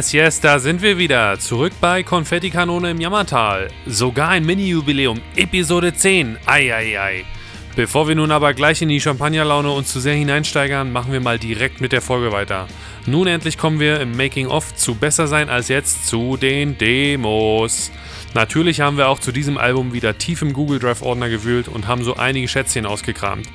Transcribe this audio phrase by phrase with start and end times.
[0.00, 1.38] Yes, yes, da sind wir wieder.
[1.38, 3.68] Zurück bei Konfettikanone im Jammertal.
[3.84, 6.38] Sogar ein Mini-Jubiläum, Episode 10.
[6.46, 6.96] Eieiei.
[6.96, 7.24] Ei, ei.
[7.76, 11.38] Bevor wir nun aber gleich in die Champagnerlaune uns zu sehr hineinsteigern, machen wir mal
[11.38, 12.66] direkt mit der Folge weiter.
[13.04, 17.92] Nun endlich kommen wir im Making-of zu Besser sein als jetzt zu den Demos.
[18.34, 21.88] Natürlich haben wir auch zu diesem Album wieder tief im Google Drive Ordner gewühlt und
[21.88, 23.46] haben so einige Schätzchen ausgekramt.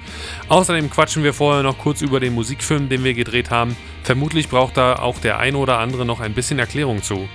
[0.49, 3.77] Außerdem quatschen wir vorher noch kurz über den Musikfilm, den wir gedreht haben.
[4.03, 7.29] Vermutlich braucht da auch der eine oder andere noch ein bisschen Erklärung zu.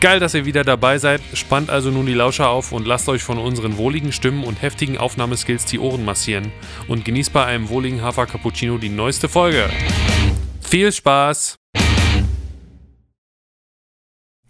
[0.00, 1.20] Geil, dass ihr wieder dabei seid.
[1.34, 4.96] Spannt also nun die Lauscher auf und lasst euch von unseren wohligen Stimmen und heftigen
[4.96, 6.52] Aufnahmeskills die Ohren massieren.
[6.86, 9.68] Und genießt bei einem wohligen Hafer Cappuccino die neueste Folge.
[10.60, 11.58] Viel Spaß!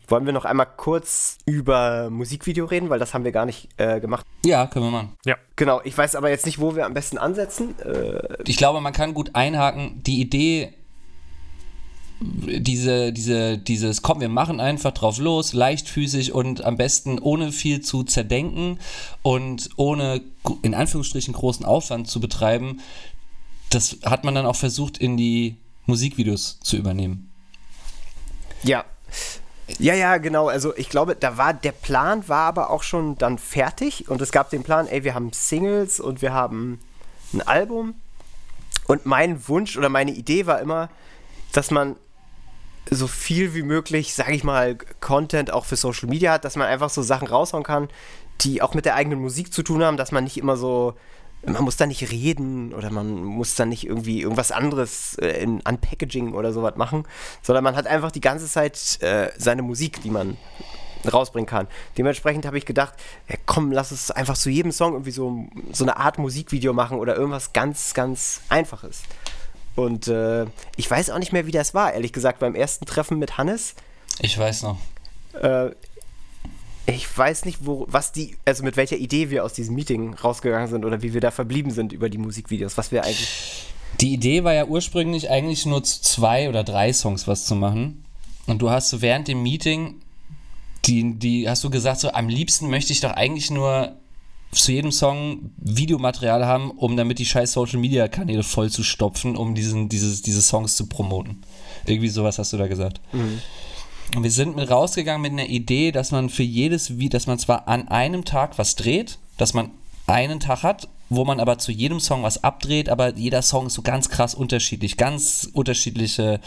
[0.09, 4.01] Wollen wir noch einmal kurz über Musikvideo reden, weil das haben wir gar nicht äh,
[4.01, 4.25] gemacht.
[4.45, 5.17] Ja, können wir machen.
[5.27, 5.37] Ja.
[5.56, 7.78] Genau, ich weiß aber jetzt nicht, wo wir am besten ansetzen.
[7.81, 10.03] Äh, ich glaube, man kann gut einhaken.
[10.03, 10.73] Die Idee,
[12.20, 17.83] diese, diese, dieses, komm, wir machen einfach drauf los, leichtfüßig und am besten ohne viel
[17.83, 18.78] zu zerdenken
[19.22, 20.22] und ohne
[20.62, 22.81] in Anführungsstrichen großen Aufwand zu betreiben,
[23.69, 27.31] das hat man dann auch versucht in die Musikvideos zu übernehmen.
[28.62, 28.84] Ja,
[29.78, 30.48] ja, ja, genau.
[30.48, 34.33] Also ich glaube, da war der Plan war aber auch schon dann fertig und es
[34.33, 36.80] gab den Plan, ey, wir haben Singles und wir haben
[37.33, 37.94] ein Album.
[38.86, 40.88] Und mein Wunsch oder meine Idee war immer,
[41.52, 41.97] dass man
[42.91, 46.66] so viel wie möglich, sage ich mal, Content auch für Social Media hat, dass man
[46.66, 47.88] einfach so Sachen raushauen kann,
[48.41, 50.94] die auch mit der eigenen Musik zu tun haben, dass man nicht immer so
[51.47, 55.61] man muss da nicht reden oder man muss da nicht irgendwie irgendwas anderes äh, in
[55.61, 57.05] Unpackaging oder sowas machen,
[57.42, 60.37] sondern man hat einfach die ganze Zeit äh, seine Musik, die man
[61.12, 61.69] rausbringen kann.
[61.97, 62.94] Dementsprechend habe ich gedacht,
[63.28, 66.99] ja, komm, lass es einfach zu jedem Song irgendwie so, so eine Art Musikvideo machen
[66.99, 69.03] oder irgendwas ganz, ganz Einfaches.
[69.76, 73.19] Und äh, ich weiß auch nicht mehr, wie das war, ehrlich gesagt, beim ersten Treffen
[73.19, 73.75] mit Hannes.
[74.20, 74.78] Ich weiß noch.
[75.41, 75.70] Äh,
[76.94, 80.69] ich weiß nicht, wo, was die, also mit welcher Idee wir aus diesem Meeting rausgegangen
[80.69, 83.65] sind oder wie wir da verblieben sind über die Musikvideos, was wir eigentlich.
[84.00, 88.04] Die Idee war ja ursprünglich eigentlich nur zu zwei oder drei Songs was zu machen.
[88.47, 89.97] Und du hast so während dem Meeting,
[90.87, 93.97] die, die hast du gesagt, so am liebsten möchte ich doch eigentlich nur
[94.53, 99.37] zu jedem Song Videomaterial haben, um damit die scheiß Social Media Kanäle voll zu stopfen,
[99.37, 101.43] um diesen, dieses, diese Songs zu promoten.
[101.84, 103.03] Irgendwie sowas hast du da gesagt.
[103.12, 103.43] Mhm.
[104.14, 107.69] Und wir sind rausgegangen mit einer Idee, dass man für jedes Video, dass man zwar
[107.69, 109.70] an einem Tag was dreht, dass man
[110.06, 113.74] einen Tag hat, wo man aber zu jedem Song was abdreht, aber jeder Song ist
[113.74, 116.41] so ganz krass unterschiedlich, ganz unterschiedliche,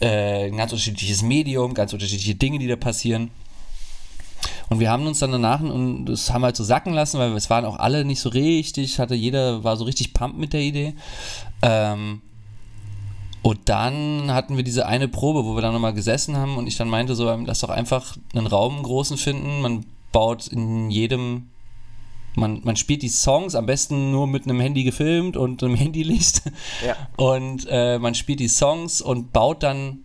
[0.00, 3.30] äh, ganz unterschiedliches Medium, ganz unterschiedliche Dinge, die da passieren.
[4.70, 7.32] Und wir haben uns dann danach und das haben wir halt so sacken lassen, weil
[7.34, 10.60] es waren auch alle nicht so richtig, hatte jeder war so richtig pump mit der
[10.60, 10.94] Idee.
[11.62, 12.22] Ähm,
[13.44, 16.78] und dann hatten wir diese eine Probe, wo wir dann nochmal gesessen haben und ich
[16.78, 19.60] dann meinte so, lass doch einfach einen Raum großen finden.
[19.60, 21.50] Man baut in jedem,
[22.36, 26.40] man, man spielt die Songs am besten nur mit einem Handy gefilmt und einem Handylicht.
[26.86, 26.96] Ja.
[27.18, 29.98] Und äh, man spielt die Songs und baut dann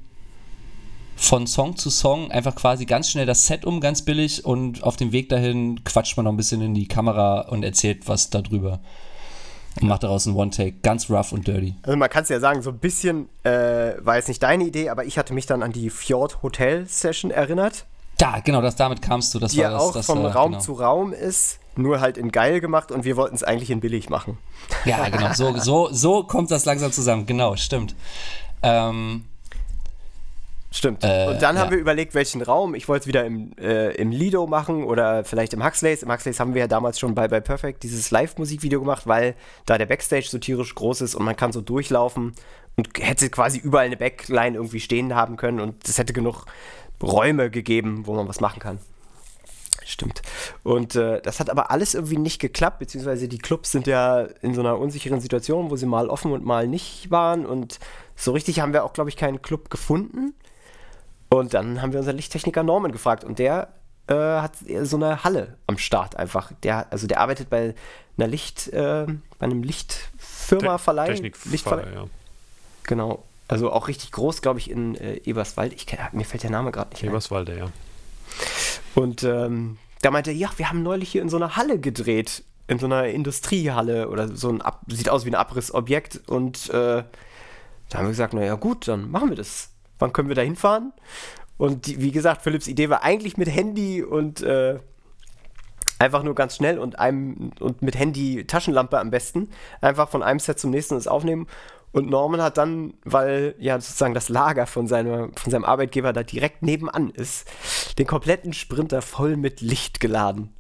[1.16, 4.98] von Song zu Song einfach quasi ganz schnell das Set um, ganz billig und auf
[4.98, 8.82] dem Weg dahin quatscht man noch ein bisschen in die Kamera und erzählt was darüber
[9.82, 10.78] und macht daraus einen One-Take.
[10.82, 11.76] Ganz rough und dirty.
[11.84, 14.90] Also man kann es ja sagen, so ein bisschen äh, war jetzt nicht deine Idee,
[14.90, 17.86] aber ich hatte mich dann an die Fjord Hotel Session erinnert.
[18.18, 19.40] Da, genau, das, damit kamst du.
[19.40, 20.62] Das die war das, auch das, von äh, Raum genau.
[20.62, 24.10] zu Raum ist, nur halt in geil gemacht und wir wollten es eigentlich in billig
[24.10, 24.38] machen.
[24.86, 27.26] Ja, genau, so, so, so kommt das langsam zusammen.
[27.26, 27.96] Genau, stimmt.
[28.62, 29.24] Ähm,
[30.72, 31.04] Stimmt.
[31.04, 31.62] Äh, und dann ja.
[31.62, 32.76] haben wir überlegt, welchen Raum.
[32.76, 36.04] Ich wollte es wieder im, äh, im Lido machen oder vielleicht im Huxleys.
[36.04, 39.36] Im Huxleys haben wir ja damals schon bei, bei Perfect dieses Live-Musikvideo gemacht, weil
[39.66, 42.34] da der Backstage so tierisch groß ist und man kann so durchlaufen
[42.76, 46.46] und hätte quasi überall eine Backline irgendwie stehen haben können und es hätte genug
[47.02, 48.80] Räume gegeben, wo man was machen kann.
[49.86, 50.22] Stimmt.
[50.64, 54.54] Und äh, das hat aber alles irgendwie nicht geklappt, beziehungsweise die Clubs sind ja in
[54.54, 57.44] so einer unsicheren Situation, wo sie mal offen und mal nicht waren.
[57.44, 57.80] Und
[58.16, 60.36] so richtig haben wir auch, glaube ich, keinen Club gefunden.
[61.30, 63.70] Und dann haben wir unseren Lichttechniker Norman gefragt und der
[64.08, 64.54] äh, hat
[64.84, 66.52] so eine Halle am Start einfach.
[66.64, 67.76] Der, also der arbeitet bei
[68.18, 69.06] einer Licht, äh,
[69.38, 71.08] bei einem Lichtfirma, Te Verleih.
[71.08, 72.06] Technikverleih, ja.
[72.84, 73.24] Genau.
[73.48, 75.74] Also auch richtig groß, glaube ich, in äh, Eberswald.
[75.74, 77.10] Ich, mir fällt der Name gerade nicht ein.
[77.10, 77.70] Eberswalde, ja.
[78.96, 82.44] Und ähm, da meinte er, ja, wir haben neulich hier in so einer Halle gedreht.
[82.68, 86.22] In so einer Industriehalle oder so ein, Ab sieht aus wie ein Abrissobjekt.
[86.28, 87.04] Und äh,
[87.90, 89.69] da haben wir gesagt, naja gut, dann machen wir das
[90.00, 90.94] wann können wir da hinfahren?
[91.58, 94.80] Und die, wie gesagt, Philipps Idee war eigentlich mit Handy und äh,
[96.00, 99.50] einfach nur ganz schnell und einem und mit Handy Taschenlampe am besten
[99.82, 101.48] einfach von einem Set zum nächsten das aufnehmen
[101.92, 106.24] Und Norman hat dann, weil ja sozusagen das Lager von, seiner, von seinem Arbeitgeber da
[106.24, 107.50] direkt nebenan ist,
[107.98, 110.54] den kompletten Sprinter voll mit Licht geladen.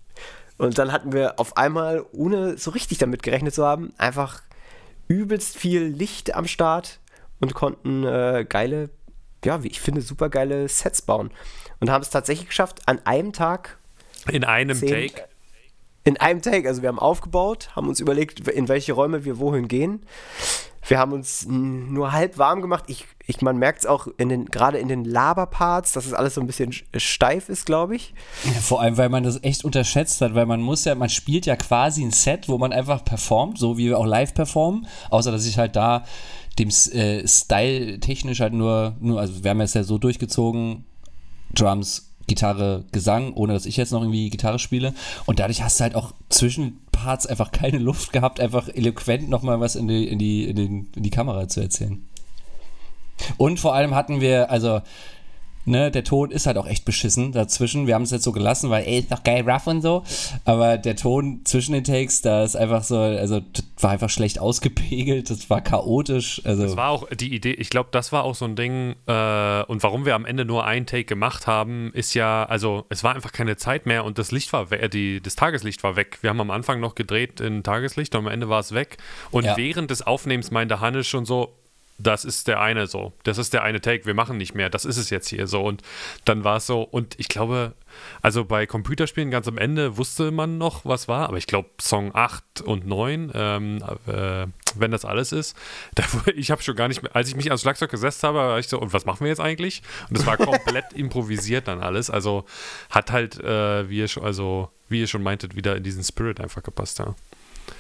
[0.58, 4.42] Und dann hatten wir auf einmal, ohne so richtig damit gerechnet zu haben, einfach
[5.08, 7.00] übelst viel Licht am Start
[7.40, 8.90] und konnten äh, geile,
[9.46, 11.32] ja, wie ich finde, super geile Sets bauen.
[11.80, 13.78] Und haben es tatsächlich geschafft, an einem Tag.
[14.30, 15.28] In einem zehn, Take?
[16.04, 16.68] In einem Take.
[16.68, 20.06] Also wir haben aufgebaut, haben uns überlegt, in welche Räume wir wohin gehen.
[20.88, 22.86] Wir haben uns nur halb warm gemacht.
[22.88, 26.36] Ich, ich, man merkt es auch in den, gerade in den Laberparts, dass es alles
[26.36, 28.14] so ein bisschen steif ist, glaube ich.
[28.46, 31.46] Ja, vor allem, weil man das echt unterschätzt hat, weil man muss ja, man spielt
[31.46, 35.32] ja quasi ein Set, wo man einfach performt, so wie wir auch live performen, außer
[35.32, 36.04] dass ich halt da
[36.58, 40.86] dem äh, Style technisch halt nur, nur, also wir haben es ja so durchgezogen,
[41.54, 44.94] Drums, Gitarre, Gesang, ohne dass ich jetzt noch irgendwie Gitarre spiele.
[45.26, 49.60] Und dadurch hast du halt auch zwischen Parts einfach keine Luft gehabt, einfach eloquent nochmal
[49.60, 52.06] was in die, in, die, in, den, in die Kamera zu erzählen.
[53.38, 54.82] Und vor allem hatten wir, also
[55.70, 57.86] Ne, der Ton ist halt auch echt beschissen dazwischen.
[57.86, 60.04] Wir haben es jetzt so gelassen, weil, ey, ist doch geil rough und so.
[60.44, 63.42] Aber der Ton zwischen den Takes, da ist einfach so, also
[63.78, 66.42] war einfach schlecht ausgepegelt, das war chaotisch.
[66.44, 66.64] Also.
[66.64, 68.96] Das war auch die Idee, ich glaube, das war auch so ein Ding.
[69.06, 73.04] Äh, und warum wir am Ende nur einen Take gemacht haben, ist ja, also es
[73.04, 76.18] war einfach keine Zeit mehr und das Licht war weg, die, das Tageslicht war weg.
[76.22, 78.98] Wir haben am Anfang noch gedreht in Tageslicht und am Ende war es weg.
[79.30, 79.56] Und ja.
[79.56, 81.54] während des Aufnehmens meinte Hannes schon so,
[82.00, 84.86] das ist der eine so, das ist der eine Take, wir machen nicht mehr, das
[84.86, 85.62] ist es jetzt hier so.
[85.62, 85.84] Und
[86.26, 87.74] dann war es so, und ich glaube,
[88.22, 92.12] also bei Computerspielen ganz am Ende wusste man noch, was war, aber ich glaube Song
[92.16, 95.58] 8 und 9, ähm, äh, wenn das alles ist,
[95.96, 96.04] da,
[96.36, 98.68] ich habe schon gar nicht mehr, als ich mich ans Schlagzeug gesetzt habe, war ich
[98.68, 99.82] so, und was machen wir jetzt eigentlich?
[100.10, 102.46] Und das war komplett improvisiert dann alles, also
[102.90, 106.40] hat halt, äh, wie ihr schon, also wie ihr schon meintet, wieder in diesen Spirit
[106.40, 107.14] einfach gepasst, ja.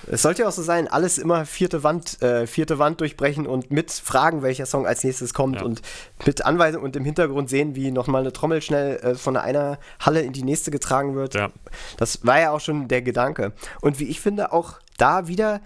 [0.07, 3.72] Es sollte ja auch so sein, alles immer vierte Wand, äh, vierte Wand durchbrechen und
[3.72, 5.63] mit fragen, welcher Song als nächstes kommt ja.
[5.63, 5.81] und
[6.25, 10.22] mit Anweisung und im Hintergrund sehen, wie nochmal eine Trommel schnell äh, von einer Halle
[10.22, 11.36] in die nächste getragen wird.
[11.36, 11.51] Ja.
[11.98, 13.54] Das war ja auch schon der Gedanke.
[13.81, 15.62] Und wie ich finde, auch da wieder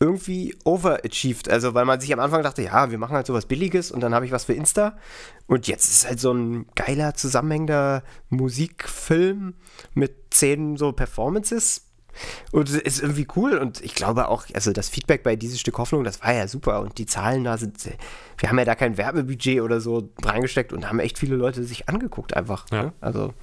[0.00, 1.50] irgendwie overachieved.
[1.50, 4.14] Also, weil man sich am Anfang dachte, ja, wir machen halt sowas Billiges und dann
[4.14, 4.96] habe ich was für Insta.
[5.46, 9.54] Und jetzt ist halt so ein geiler, zusammenhängender Musikfilm
[9.92, 11.89] mit zehn so Performances
[12.52, 15.78] und es ist irgendwie cool und ich glaube auch, also das Feedback bei dieses Stück
[15.78, 17.76] Hoffnung, das war ja super und die Zahlen da sind,
[18.38, 21.88] wir haben ja da kein Werbebudget oder so reingesteckt und haben echt viele Leute sich
[21.88, 22.66] angeguckt einfach.
[22.70, 22.84] Ja.
[22.84, 22.92] Ne?
[23.00, 23.34] Also.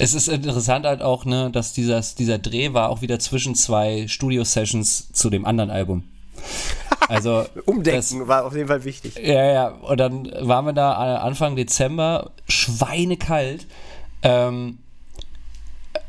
[0.00, 4.08] Es ist interessant halt auch, ne, dass dieses, dieser Dreh war auch wieder zwischen zwei
[4.08, 6.04] Studio-Sessions zu dem anderen Album.
[7.08, 9.16] Also Umdenken das, war auf jeden Fall wichtig.
[9.16, 9.68] Ja, ja.
[9.68, 13.66] Und dann waren wir da Anfang Dezember, schweinekalt.
[14.22, 14.78] Ähm,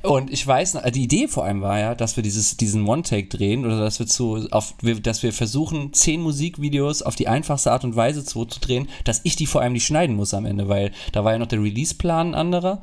[0.02, 3.66] und ich weiß, die Idee vor allem war ja, dass wir dieses, diesen One-Take drehen
[3.66, 7.96] oder dass wir zu, auf, dass wir versuchen, zehn Musikvideos auf die einfachste Art und
[7.96, 10.92] Weise zu, zu drehen, dass ich die vor allem nicht schneiden muss am Ende, weil
[11.12, 12.82] da war ja noch der Release-Plan ein anderer.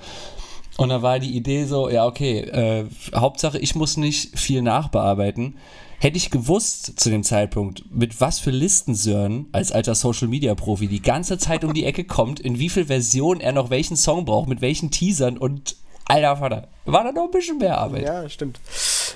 [0.77, 2.85] Und da war die Idee so, ja, okay, äh,
[3.15, 5.57] Hauptsache, ich muss nicht viel nachbearbeiten.
[5.99, 10.55] Hätte ich gewusst zu dem Zeitpunkt, mit was für Listen Sören als alter Social Media
[10.55, 13.97] Profi die ganze Zeit um die Ecke kommt, in wie viel Versionen er noch welchen
[13.97, 15.77] Song braucht, mit welchen Teasern und
[16.09, 18.03] Alter Vater, war da noch ein bisschen mehr Arbeit.
[18.03, 18.61] Ja, stimmt.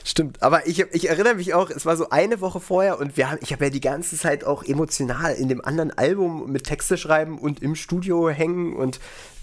[0.05, 0.43] Stimmt.
[0.43, 3.39] Aber ich, ich erinnere mich auch, es war so eine Woche vorher und wir haben,
[3.43, 7.39] ich habe ja die ganze Zeit auch emotional in dem anderen Album mit Texte schreiben
[7.39, 8.99] und im Studio hängen und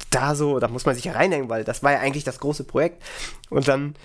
[0.09, 2.63] da so, da muss man sich ja reinhängen, weil das war ja eigentlich das große
[2.65, 3.01] Projekt.
[3.49, 3.95] Und dann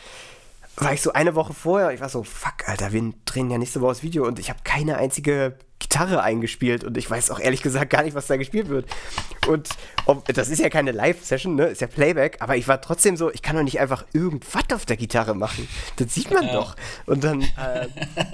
[0.76, 3.81] war ich so eine Woche vorher, ich war so, fuck, Alter, wir drehen ja nächste
[3.81, 7.62] Woche das Video und ich habe keine einzige Gitarre eingespielt und ich weiß auch ehrlich
[7.62, 8.87] gesagt gar nicht, was da gespielt wird.
[9.49, 9.69] Und
[10.07, 11.67] ob, das ist ja keine Live-Session, ne?
[11.67, 14.87] Ist ja Playback, aber ich war trotzdem so, ich kann doch nicht einfach irgendwas auf
[14.87, 15.69] der Gitarre machen.
[15.97, 16.52] Das sieht man ja.
[16.52, 16.76] doch.
[17.07, 17.88] Und dann äh,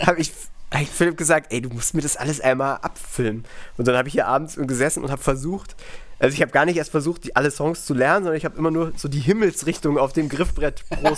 [0.07, 0.31] habe ich
[0.73, 3.45] habe Philipp gesagt, ey, du musst mir das alles einmal abfilmen.
[3.79, 5.77] Und dann habe ich hier abends gesessen und habe versucht,
[6.19, 8.59] also ich habe gar nicht erst versucht, die, alle Songs zu lernen, sondern ich habe
[8.59, 11.17] immer nur so die Himmelsrichtung auf dem Griffbrett pro,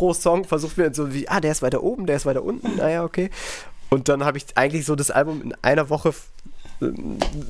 [0.00, 2.76] pro Song versucht mir so wie, ah, der ist weiter oben, der ist weiter unten,
[2.76, 3.28] naja, okay.
[3.90, 6.14] Und dann habe ich eigentlich so das Album in einer Woche
[6.80, 6.86] äh,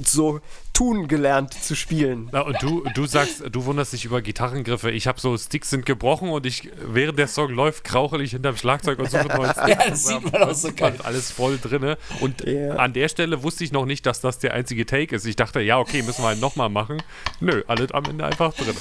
[0.02, 0.40] so
[0.72, 2.28] tun gelernt zu spielen.
[2.32, 4.90] Na, und du, du sagst, du wunderst dich über Gitarrengriffe.
[4.90, 8.56] Ich habe so Sticks sind gebrochen und ich, während der Song läuft, krauchel ich hinterm
[8.56, 9.68] Schlagzeug und suche neuen Sticks.
[9.68, 10.96] ja, das sieht man auch so geil.
[11.04, 11.98] Alles voll drinne.
[12.18, 12.74] Und yeah.
[12.74, 15.24] an der Stelle wusste ich noch nicht, dass das der einzige Take ist.
[15.24, 17.00] Ich dachte, ja, okay, müssen wir halt nochmal machen.
[17.38, 18.74] Nö, alles am Ende einfach drin.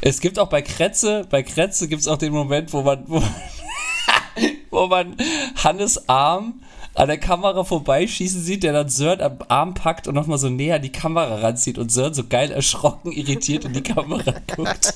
[0.00, 3.22] Es gibt auch bei Kretze, bei Kretze gibt es auch den Moment, wo man, wo,
[4.70, 5.16] wo man
[5.56, 6.60] Hannes Arm
[6.94, 10.76] an der Kamera vorbeischießen sieht, der dann Sören am Arm packt und nochmal so näher
[10.76, 14.94] an die Kamera ranzieht und Sören so geil erschrocken, irritiert in die Kamera guckt.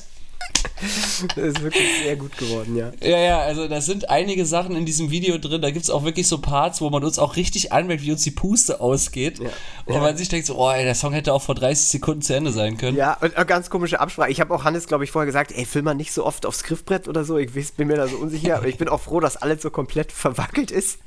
[1.37, 2.91] Das ist wirklich sehr gut geworden, ja.
[3.01, 5.63] Ja, ja, also da sind einige Sachen in diesem Video drin.
[5.63, 8.23] Da gibt es auch wirklich so Parts, wo man uns auch richtig anmerkt, wie uns
[8.23, 9.39] die Puste ausgeht.
[9.39, 9.51] Ja.
[9.87, 12.35] Und man sich denkt so, oh, ey, der Song hätte auch vor 30 Sekunden zu
[12.35, 12.97] Ende sein können.
[12.97, 14.31] Ja, und ganz komische Absprache.
[14.31, 16.63] Ich habe auch Hannes, glaube ich, vorher gesagt, ey, film mal nicht so oft aufs
[16.65, 17.39] Griffbrett oder so.
[17.39, 18.57] Ich weiß- bin mir da so unsicher.
[18.57, 20.99] Aber ich bin auch froh, dass alles so komplett verwackelt ist.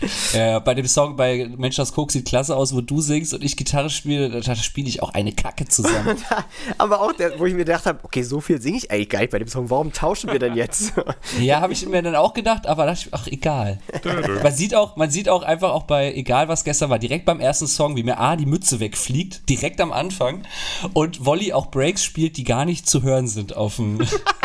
[0.32, 3.42] Äh, bei dem Song bei Mensch, das Coke sieht klasse aus, wo du singst und
[3.42, 6.16] ich Gitarre spiele, da spiele ich auch eine Kacke zusammen.
[6.78, 9.20] Aber auch, der, wo ich mir gedacht habe, okay, so viel singe ich eigentlich gar
[9.20, 9.70] nicht bei dem Song.
[9.70, 10.92] Warum tauschen wir denn jetzt?
[11.40, 13.80] ja, habe ich mir dann auch gedacht, aber dachte ich, ach, egal.
[14.42, 17.40] man, sieht auch, man sieht auch einfach auch bei, egal was gestern war, direkt beim
[17.40, 20.42] ersten Song, wie mir A, die Mütze wegfliegt, direkt am Anfang
[20.92, 24.00] und Wolli auch Breaks spielt, die gar nicht zu hören sind auf dem,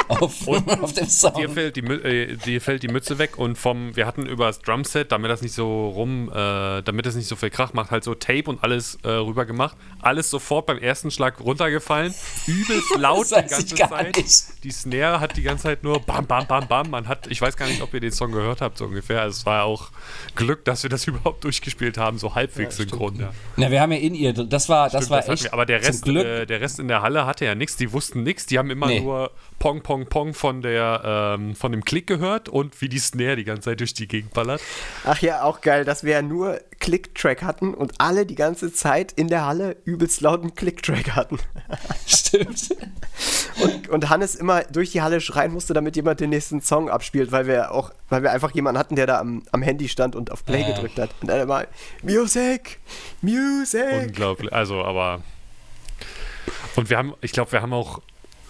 [0.07, 1.33] auf, auf dem Song.
[1.35, 4.59] Dir fällt, die, äh, dir fällt die Mütze weg und vom, wir hatten über das
[4.59, 8.03] Drumset, damit das nicht so rum, äh, damit es nicht so viel Krach macht, halt
[8.03, 9.77] so Tape und alles äh, rüber gemacht.
[10.01, 12.13] Alles sofort beim ersten Schlag runtergefallen.
[12.47, 14.17] Übelst laut die ganze Zeit.
[14.17, 14.63] nicht.
[14.63, 16.89] Die Snare hat die ganze Zeit nur bam, bam, bam, bam.
[16.89, 19.21] Man hat, ich weiß gar nicht, ob ihr den Song gehört habt, so ungefähr.
[19.21, 19.91] Also es war auch
[20.35, 23.15] Glück, dass wir das überhaupt durchgespielt haben, so halbwegs synchron.
[23.17, 23.31] Ja.
[23.55, 25.53] Na, wir haben ja in ihr, das war, das Stimmt, war das echt wir.
[25.53, 26.25] Aber der zum Rest, Glück.
[26.25, 27.75] äh, der Rest in der Halle hatte ja nichts.
[27.77, 28.45] Die wussten nichts.
[28.47, 29.01] Die haben immer Nee.
[29.01, 33.35] nur Pong, Pong, Pong von, der, ähm, von dem Klick gehört und wie die Snare
[33.35, 34.61] die ganze Zeit durch die Gegend ballert.
[35.05, 39.11] Ach ja, auch geil, dass wir ja nur Click-Track hatten und alle die ganze Zeit
[39.13, 41.39] in der Halle übelst lauten Click-Track hatten.
[42.05, 42.69] Stimmt.
[43.61, 47.31] Und, und Hannes immer durch die Halle schreien musste, damit jemand den nächsten Song abspielt,
[47.31, 50.31] weil wir auch, weil wir einfach jemanden hatten, der da am, am Handy stand und
[50.31, 50.71] auf Play Ja.
[50.73, 51.09] gedrückt hat.
[51.21, 51.65] Und dann immer
[52.03, 52.79] Music,
[53.21, 54.03] Music.
[54.07, 54.51] Unglaublich.
[54.53, 55.21] Also, aber.
[56.75, 58.01] Und wir haben, ich glaube, wir haben auch.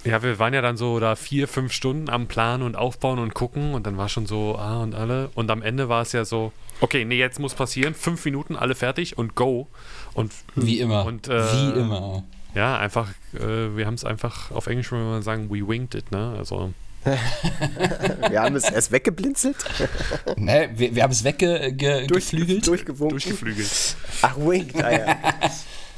[0.05, 3.33] Ja, wir waren ja dann so da vier, fünf Stunden am Planen und Aufbauen und
[3.33, 5.29] gucken und dann war schon so, ah und alle.
[5.33, 8.75] Und am Ende war es ja so, okay, nee, jetzt muss passieren, fünf Minuten, alle
[8.75, 9.67] fertig und go.
[10.13, 11.05] Und Wie immer.
[11.05, 12.23] Und, äh, Wie immer.
[12.53, 16.11] ja, einfach, äh, wir haben es einfach auf Englisch, wenn wir sagen, we winged it,
[16.11, 16.35] ne?
[16.37, 16.71] Also,
[18.29, 19.57] Wir haben es erst weggeblinzelt,
[20.37, 22.09] Ne, wir, wir haben es weggeflügelt.
[22.09, 22.31] durch,
[22.63, 23.09] durchgewunken.
[23.09, 23.95] durchgeflügelt.
[24.23, 25.17] Ach, winked, ah, ja.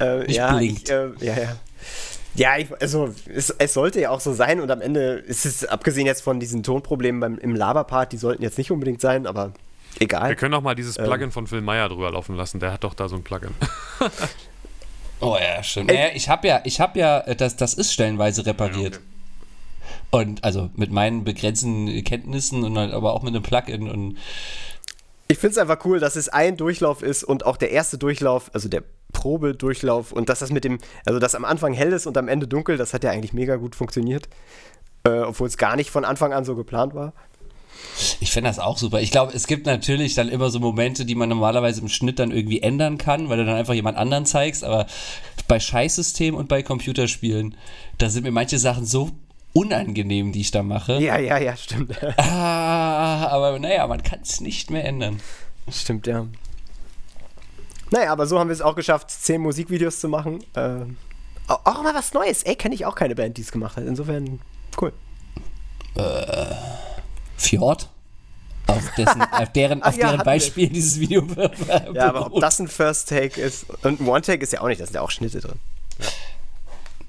[0.00, 0.82] äh, ja, blinkt.
[0.82, 1.56] ich, äh, ja, ja.
[2.38, 5.64] Ja, ich, also es, es sollte ja auch so sein und am Ende ist es,
[5.64, 9.52] abgesehen jetzt von diesen Tonproblemen beim, im Laberpart, die sollten jetzt nicht unbedingt sein, aber
[9.98, 10.28] egal.
[10.28, 11.06] Wir können auch mal dieses Ähm.
[11.06, 12.60] Plugin von Phil Meyer drüber laufen lassen.
[12.60, 13.54] Der hat doch da so ein Plugin.
[15.20, 15.90] Oh ja, stimmt.
[15.90, 19.00] Naja, ich habe ja, ich habe ja, äh, das, das ist stellenweise repariert.
[20.10, 24.16] Und also mit meinen begrenzten Kenntnissen und halt aber auch mit einem Plugin und
[25.30, 28.50] Ich finde es einfach cool, dass es ein Durchlauf ist und auch der erste Durchlauf,
[28.54, 28.82] also der
[29.12, 32.48] Probedurchlauf und dass das mit dem, also dass am Anfang hell ist und am Ende
[32.48, 34.28] dunkel, das hat ja eigentlich mega gut funktioniert.
[35.04, 37.12] Äh, Obwohl es gar nicht von Anfang an so geplant war.
[38.20, 39.02] ich finde das auch super.
[39.02, 42.30] Ich glaube, es gibt natürlich dann immer so Momente, die man normalerweise im Schnitt dann
[42.30, 44.86] irgendwie ändern kann, weil du dann einfach jemand anderen zeigst, aber
[45.46, 47.54] bei Scheißsystemen und bei Computerspielen,
[47.98, 49.10] da sind mir manche Sachen so
[49.52, 50.94] unangenehm, die ich da mache.
[51.00, 51.96] Ja, ja, ja, stimmt.
[52.18, 55.20] Ah, aber naja, man kann es nicht mehr ändern.
[55.70, 56.26] stimmt, ja.
[57.90, 60.44] Naja, aber so haben wir es auch geschafft, zehn Musikvideos zu machen.
[60.54, 60.96] Ähm,
[61.46, 62.42] au- auch mal was Neues.
[62.42, 63.84] Ey, kenne ich auch keine Band, die es gemacht hat.
[63.84, 64.40] Insofern,
[64.80, 64.92] cool.
[67.36, 67.88] Fjord?
[68.66, 70.24] Auf, dessen, auf deren, auf ja, deren hatten wir.
[70.24, 71.26] Beispiel dieses Video
[71.94, 74.68] Ja, aber ob das ein First Take ist und ein One Take ist ja auch
[74.68, 75.58] nicht, da sind ja auch Schnitte drin.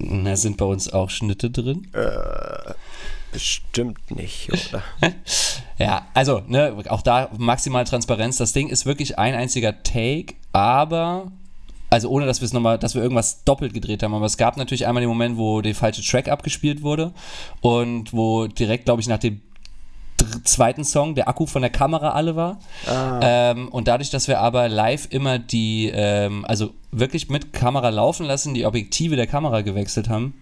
[0.00, 1.88] Da sind bei uns auch Schnitte drin.
[3.32, 4.82] Bestimmt nicht, oder?
[5.78, 8.36] Ja, also, ne, auch da maximal Transparenz.
[8.36, 11.32] Das Ding ist wirklich ein einziger Take, aber,
[11.88, 14.58] also ohne dass wir es nochmal, dass wir irgendwas doppelt gedreht haben, aber es gab
[14.58, 17.14] natürlich einmal den Moment, wo der falsche Track abgespielt wurde
[17.62, 19.40] und wo direkt, glaube ich, nach dem
[20.44, 22.58] zweiten Song der Akku von der Kamera alle war.
[23.22, 28.26] Ähm, und dadurch, dass wir aber live immer die, ähm, also wirklich mit Kamera laufen
[28.26, 30.34] lassen, die Objektive der Kamera gewechselt haben,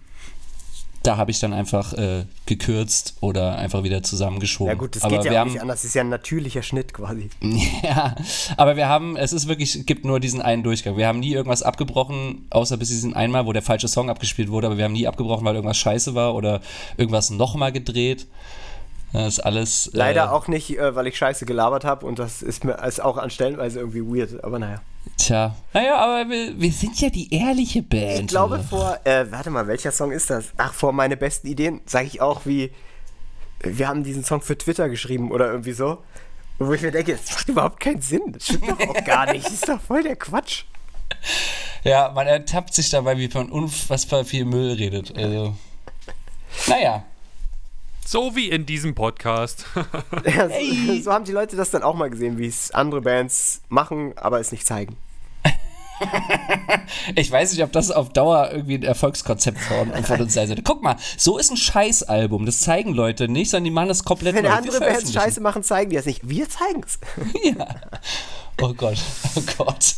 [1.03, 4.71] da habe ich dann einfach äh, gekürzt oder einfach wieder zusammengeschoben.
[4.71, 5.81] Ja gut, das aber geht ja wir haben, nicht anders.
[5.81, 7.29] Das ist ja ein natürlicher Schnitt quasi.
[7.81, 8.15] Ja,
[8.57, 10.97] aber wir haben, es ist wirklich, es gibt nur diesen einen Durchgang.
[10.97, 14.67] Wir haben nie irgendwas abgebrochen, außer bis diesen einmal, wo der falsche Song abgespielt wurde,
[14.67, 16.61] aber wir haben nie abgebrochen, weil irgendwas scheiße war oder
[16.97, 18.27] irgendwas nochmal gedreht.
[19.13, 19.89] Das ist alles.
[19.93, 23.01] Leider äh, auch nicht, äh, weil ich scheiße gelabert habe und das ist mir ist
[23.01, 24.81] auch an Stellenweise irgendwie weird, aber naja.
[25.17, 25.55] Tja.
[25.73, 28.19] Naja, aber wir, wir sind ja die ehrliche Band.
[28.19, 30.45] Ich glaube vor, äh, warte mal, welcher Song ist das?
[30.57, 32.71] Ach, vor meine besten Ideen sage ich auch wie,
[33.61, 35.99] wir haben diesen Song für Twitter geschrieben oder irgendwie so.
[36.59, 38.21] Wo ich mir denke, das macht überhaupt keinen Sinn.
[38.33, 39.45] Das stimmt doch auch gar nicht.
[39.45, 40.65] Das ist doch voll der Quatsch.
[41.83, 45.17] Ja, man ertappt sich dabei, wie man unfassbar viel Müll redet.
[45.17, 45.55] Also.
[46.67, 47.05] Naja.
[48.09, 49.65] So wie in diesem Podcast.
[50.25, 53.61] Ja, so, so haben die Leute das dann auch mal gesehen, wie es andere Bands
[53.69, 54.97] machen, aber es nicht zeigen.
[57.15, 60.63] ich weiß nicht, ob das auf Dauer irgendwie ein Erfolgskonzept von, von uns sein sollte.
[60.63, 62.47] Guck mal, so ist ein Scheißalbum.
[62.47, 64.53] Das zeigen Leute nicht, sondern die machen das komplett Wenn neu.
[64.53, 65.13] Andere Bands.
[65.13, 66.27] Scheiße machen, zeigen die das nicht.
[66.27, 66.97] Wir zeigen es.
[67.43, 67.67] Ja.
[68.59, 68.97] Oh Gott,
[69.35, 69.95] oh Gott.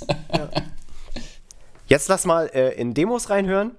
[1.87, 3.71] Jetzt lass mal äh, in Demos reinhören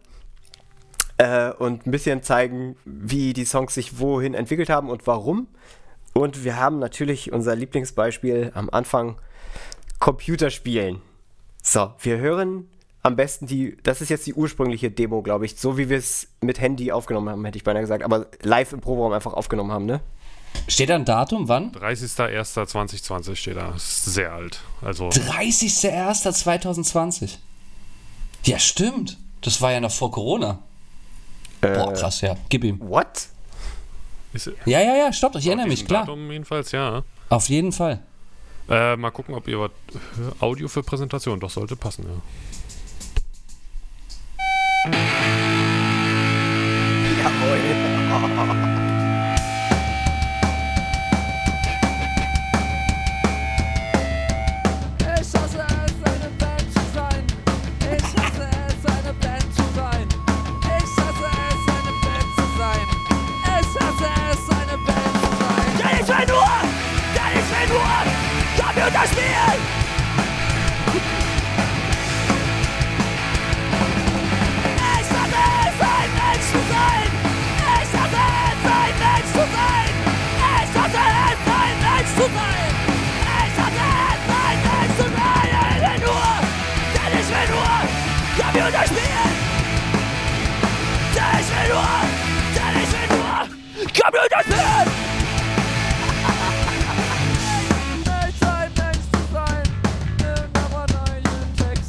[1.23, 5.47] äh, und ein bisschen zeigen, wie die Songs sich wohin entwickelt haben und warum.
[6.15, 9.17] Und wir haben natürlich unser Lieblingsbeispiel am Anfang
[9.99, 11.01] Computerspielen.
[11.63, 12.69] So, wir hören
[13.05, 16.29] am besten die, das ist jetzt die ursprüngliche Demo, glaube ich, so wie wir es
[16.41, 19.87] mit Handy aufgenommen haben, hätte ich beinahe gesagt, aber live im Proberaum einfach aufgenommen haben,
[19.87, 20.01] ne?
[20.69, 21.49] Steht da ein Datum?
[21.49, 21.73] Wann?
[21.73, 23.73] 30.01.2020 steht da.
[23.73, 24.61] Das ist sehr alt.
[24.83, 27.39] Also 30.01.2020.
[28.45, 29.19] Ja, stimmt.
[29.41, 30.59] Das war ja noch vor Corona.
[31.63, 32.37] Boah, krass, ja.
[32.49, 32.81] Gib ihm.
[32.81, 33.29] What?
[34.33, 36.07] ist, Ja, ja, ja, stopp, ich erinnere mich, klar.
[36.07, 37.05] Datum jedenfalls, ja.
[37.29, 38.01] Auf jeden Fall.
[38.69, 39.71] Äh, mal gucken, ob ihr was
[40.41, 41.39] Audio für Präsentation.
[41.41, 42.11] Doch sollte passen, ja.
[47.23, 48.79] Jawohl.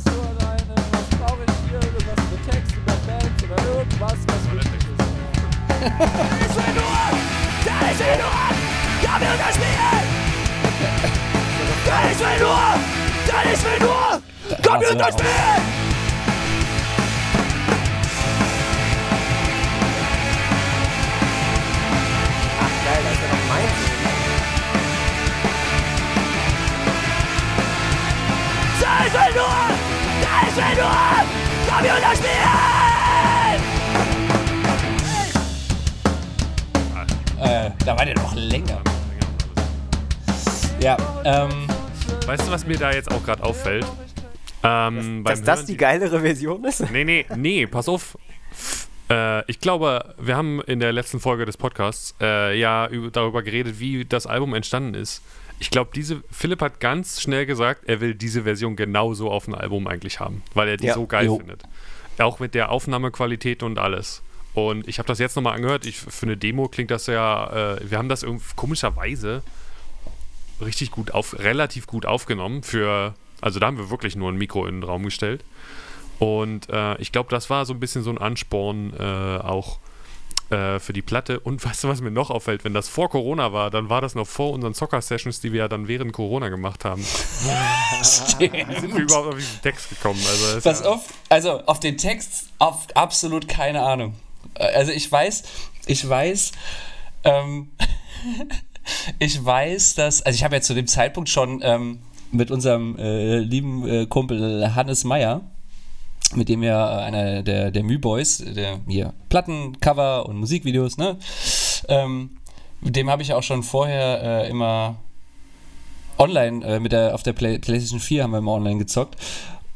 [0.03, 0.63] zu alleine.
[3.99, 4.19] Was?
[4.27, 5.03] Was wichtig ist.
[6.55, 7.01] Will nur,
[7.65, 8.41] denn ich will nur
[9.03, 10.05] Computer spielen.
[11.85, 12.63] Denn ich will nur,
[13.27, 14.09] denn ich will nur
[14.63, 15.09] Computer
[29.13, 29.45] Ich will nur,
[30.23, 30.89] denn ich will nur
[31.69, 32.53] Computer spielen.
[37.39, 38.81] Äh, da war der noch länger.
[40.81, 41.67] Ja, ähm,
[42.25, 43.85] Weißt du, was mir da jetzt auch gerade auffällt?
[44.63, 46.89] Ähm, Dass beim das die geilere Version ist?
[46.89, 48.17] Nee, nee, nee, pass auf.
[49.11, 53.43] Äh, ich glaube, wir haben in der letzten Folge des Podcasts äh, ja über, darüber
[53.43, 55.21] geredet, wie das Album entstanden ist.
[55.59, 59.55] Ich glaube, diese Philipp hat ganz schnell gesagt, er will diese Version genauso auf dem
[59.55, 60.93] Album eigentlich haben, weil er die Ja.
[60.93, 61.37] so geil Jo.
[61.37, 61.63] findet.
[62.19, 64.21] Auch mit der Aufnahmequalität und alles.
[64.53, 65.85] Und ich habe das jetzt nochmal angehört.
[65.85, 69.41] Ich, für eine Demo klingt das ja, äh, wir haben das irgendwie komischerweise
[70.61, 74.65] richtig gut auf, relativ gut aufgenommen für, also da haben wir wirklich nur ein Mikro
[74.67, 75.43] in den Raum gestellt.
[76.19, 79.79] Und äh, ich glaube, das war so ein bisschen so ein Ansporn äh, auch
[80.49, 81.39] äh, für die Platte.
[81.39, 82.63] Und weißt du, was mir noch auffällt?
[82.63, 85.67] Wenn das vor Corona war, dann war das noch vor unseren Zocker-Sessions, die wir ja
[85.67, 87.03] dann während Corona gemacht haben.
[88.01, 90.19] Sind wir überhaupt auf diesen Text gekommen?
[90.29, 94.15] Also pass ja, auf, also auf den Text auf absolut keine Ahnung.
[94.55, 95.43] Äh, Also ich weiß,
[95.85, 96.51] ich weiß,
[97.23, 97.71] ähm,
[99.19, 101.99] ich weiß, dass, also ich habe ja zu dem Zeitpunkt schon ähm,
[102.31, 105.41] mit unserem äh, lieben äh, Kumpel Hannes Meyer,
[106.35, 111.17] mit dem ja äh, einer der, der Mühboys, der hier Plattencover und Musikvideos, ne?
[111.87, 112.31] Ähm,
[112.81, 114.97] dem habe ich auch schon vorher äh, immer
[116.17, 119.15] online äh, mit der auf der Play PlayStation 4 haben wir immer online gezockt.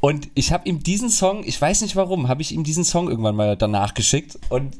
[0.00, 3.08] Und ich habe ihm diesen Song, ich weiß nicht warum, habe ich ihm diesen Song
[3.08, 4.76] irgendwann mal danach geschickt und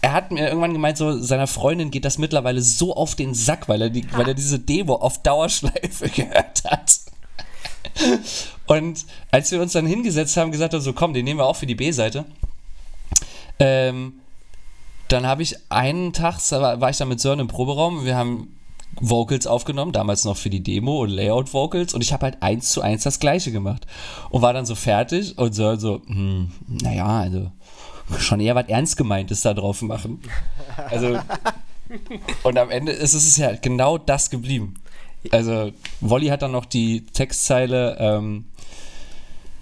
[0.00, 3.68] er hat mir irgendwann gemeint, so seiner Freundin geht das mittlerweile so auf den Sack,
[3.68, 7.00] weil er, die, weil er diese Demo auf Dauerschleife gehört hat.
[8.66, 11.56] Und als wir uns dann hingesetzt haben, gesagt haben, so komm, den nehmen wir auch
[11.56, 12.24] für die B-Seite.
[13.58, 14.14] Ähm,
[15.08, 18.54] dann habe ich einen Tag, war ich dann mit Sören im Proberaum, wir haben
[19.00, 22.82] Vocals aufgenommen, damals noch für die Demo und Layout-Vocals und ich habe halt eins zu
[22.82, 23.86] eins das gleiche gemacht
[24.30, 27.50] und war dann so fertig und Sören so, hm, naja, also
[28.18, 30.20] schon eher was ernst gemeintes da drauf machen.
[30.90, 31.18] Also
[32.42, 34.74] und am Ende ist es ja genau das geblieben.
[35.30, 38.44] Also Wolli hat dann noch die Textzeile ähm,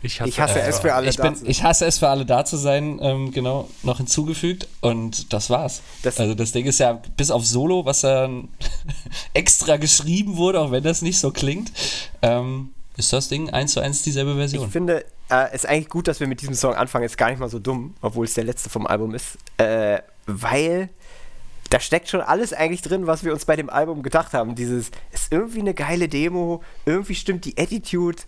[0.03, 2.09] ich hasse, Ich hasse es für alle ich, da bin, zu- ich hasse es für
[2.09, 5.81] alle da zu sein, ähm, genau, noch hinzugefügt und das war's.
[6.03, 8.49] Das- also das Ding ist ja bis auf Solo, was dann
[9.35, 11.73] extra geschrieben wurde, auch wenn das nicht so klingt,
[12.23, 14.64] ähm, ist das Ding eins zu eins dieselbe Version.
[14.66, 17.05] Ich finde, äh, ist eigentlich gut, dass wir mit diesem Song anfangen.
[17.05, 19.37] Ist gar nicht mal so dumm, obwohl es der letzte vom Album ist.
[19.59, 20.88] Äh, weil
[21.77, 24.55] da steckt schon alles eigentlich drin, was wir uns bei dem Album gedacht haben.
[24.55, 28.23] Dieses ist irgendwie eine geile Demo, irgendwie stimmt die Attitude.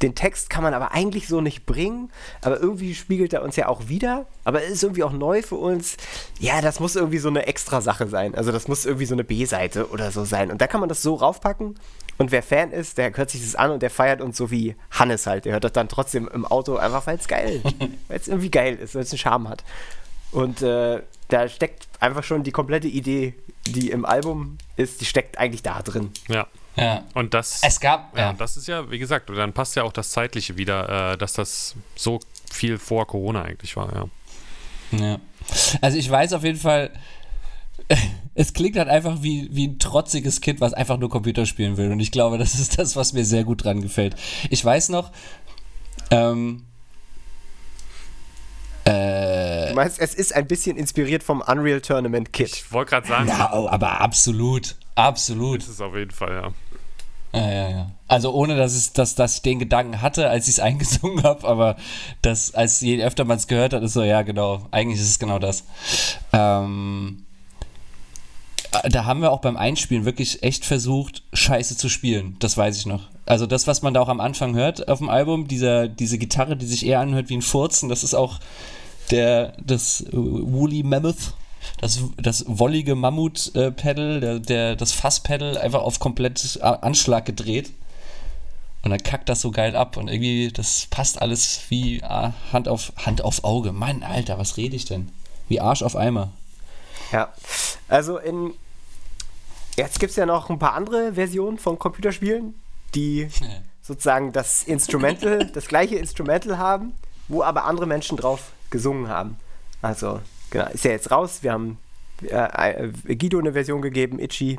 [0.00, 3.68] Den Text kann man aber eigentlich so nicht bringen, aber irgendwie spiegelt er uns ja
[3.68, 4.24] auch wieder.
[4.44, 5.98] Aber es ist irgendwie auch neu für uns.
[6.38, 8.34] Ja, das muss irgendwie so eine extra Sache sein.
[8.34, 10.50] Also das muss irgendwie so eine B-Seite oder so sein.
[10.50, 11.78] Und da kann man das so raufpacken.
[12.16, 14.74] Und wer Fan ist, der hört sich das an und der feiert uns so wie
[14.90, 15.44] Hannes halt.
[15.44, 17.74] Der hört das dann trotzdem im Auto einfach, weil es geil ist.
[18.08, 19.64] weil es irgendwie geil ist, weil es einen Charme hat.
[20.32, 23.34] Und äh, da steckt einfach schon die komplette Idee,
[23.66, 26.10] die im Album ist, die steckt eigentlich da drin.
[26.28, 26.46] Ja.
[26.76, 27.04] ja.
[27.14, 28.32] Und das, Es gab, ja, ja.
[28.32, 31.74] das ist ja, wie gesagt, dann passt ja auch das Zeitliche wieder, äh, dass das
[31.94, 34.08] so viel vor Corona eigentlich war, ja.
[34.98, 35.20] Ja.
[35.80, 36.90] Also ich weiß auf jeden Fall,
[38.34, 41.90] es klingt halt einfach wie, wie ein trotziges Kind, was einfach nur Computer spielen will.
[41.92, 44.16] Und ich glaube, das ist das, was mir sehr gut dran gefällt.
[44.48, 45.12] Ich weiß noch,
[46.10, 46.64] ähm,
[48.84, 52.48] äh, Du meinst, es ist ein bisschen inspiriert vom Unreal Tournament Kit.
[52.48, 55.62] Ich wollte gerade sagen, ja, oh, aber absolut, absolut.
[55.62, 56.52] das ist auf jeden Fall, ja.
[57.32, 57.90] Ja, ja, ja.
[58.08, 61.46] Also ohne, dass, es, dass, dass ich den Gedanken hatte, als ich es eingesungen habe,
[61.46, 61.76] aber
[62.22, 65.18] das, als je öfter man es gehört hat, ist so, ja, genau, eigentlich ist es
[65.18, 65.64] genau das.
[66.32, 67.24] Ähm,
[68.90, 72.36] da haben wir auch beim Einspielen wirklich echt versucht, scheiße zu spielen.
[72.38, 73.08] Das weiß ich noch.
[73.26, 76.56] Also das, was man da auch am Anfang hört auf dem Album, dieser, diese Gitarre,
[76.56, 78.38] die sich eher anhört wie ein Furzen, das ist auch
[79.10, 81.34] der, das äh, Woolly Mammoth,
[81.80, 87.72] das, das wollige Mammut-Pedal, der, der, das Fass-Pedal einfach auf komplett Anschlag gedreht.
[88.82, 92.66] Und dann kackt das so geil ab und irgendwie, das passt alles wie ah, Hand
[92.66, 93.72] auf, Hand auf Auge.
[93.72, 95.10] Mann, Alter, was rede ich denn?
[95.48, 96.30] Wie Arsch auf Eimer.
[97.12, 97.32] Ja.
[97.88, 98.54] Also in.
[99.76, 102.60] Jetzt gibt es ja noch ein paar andere Versionen von Computerspielen,
[102.94, 103.28] die
[103.82, 106.92] sozusagen das Instrumental, das gleiche Instrumental haben,
[107.28, 109.36] wo aber andere Menschen drauf gesungen haben.
[109.80, 110.20] Also,
[110.50, 111.38] genau, ist ja jetzt raus.
[111.42, 111.78] Wir haben
[112.22, 114.58] äh, äh, Guido eine Version gegeben, Itchy,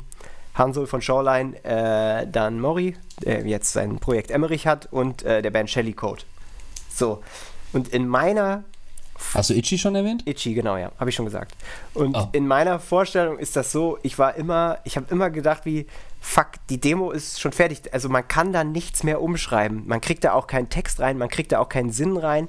[0.54, 5.50] Hansel von Shoreline, äh, dann Mori, der jetzt sein Projekt Emmerich hat und äh, der
[5.50, 6.22] Band Shelly Code.
[6.92, 7.22] So.
[7.72, 8.64] Und in meiner
[9.34, 10.26] Hast du Itchy schon erwähnt?
[10.26, 11.54] Itchy, genau, ja, habe ich schon gesagt.
[11.94, 12.28] Und Oh.
[12.32, 15.86] in meiner Vorstellung ist das so, ich war immer, ich habe immer gedacht, wie,
[16.20, 17.92] fuck, die Demo ist schon fertig.
[17.92, 19.82] Also man kann da nichts mehr umschreiben.
[19.86, 22.48] Man kriegt da auch keinen Text rein, man kriegt da auch keinen Sinn rein.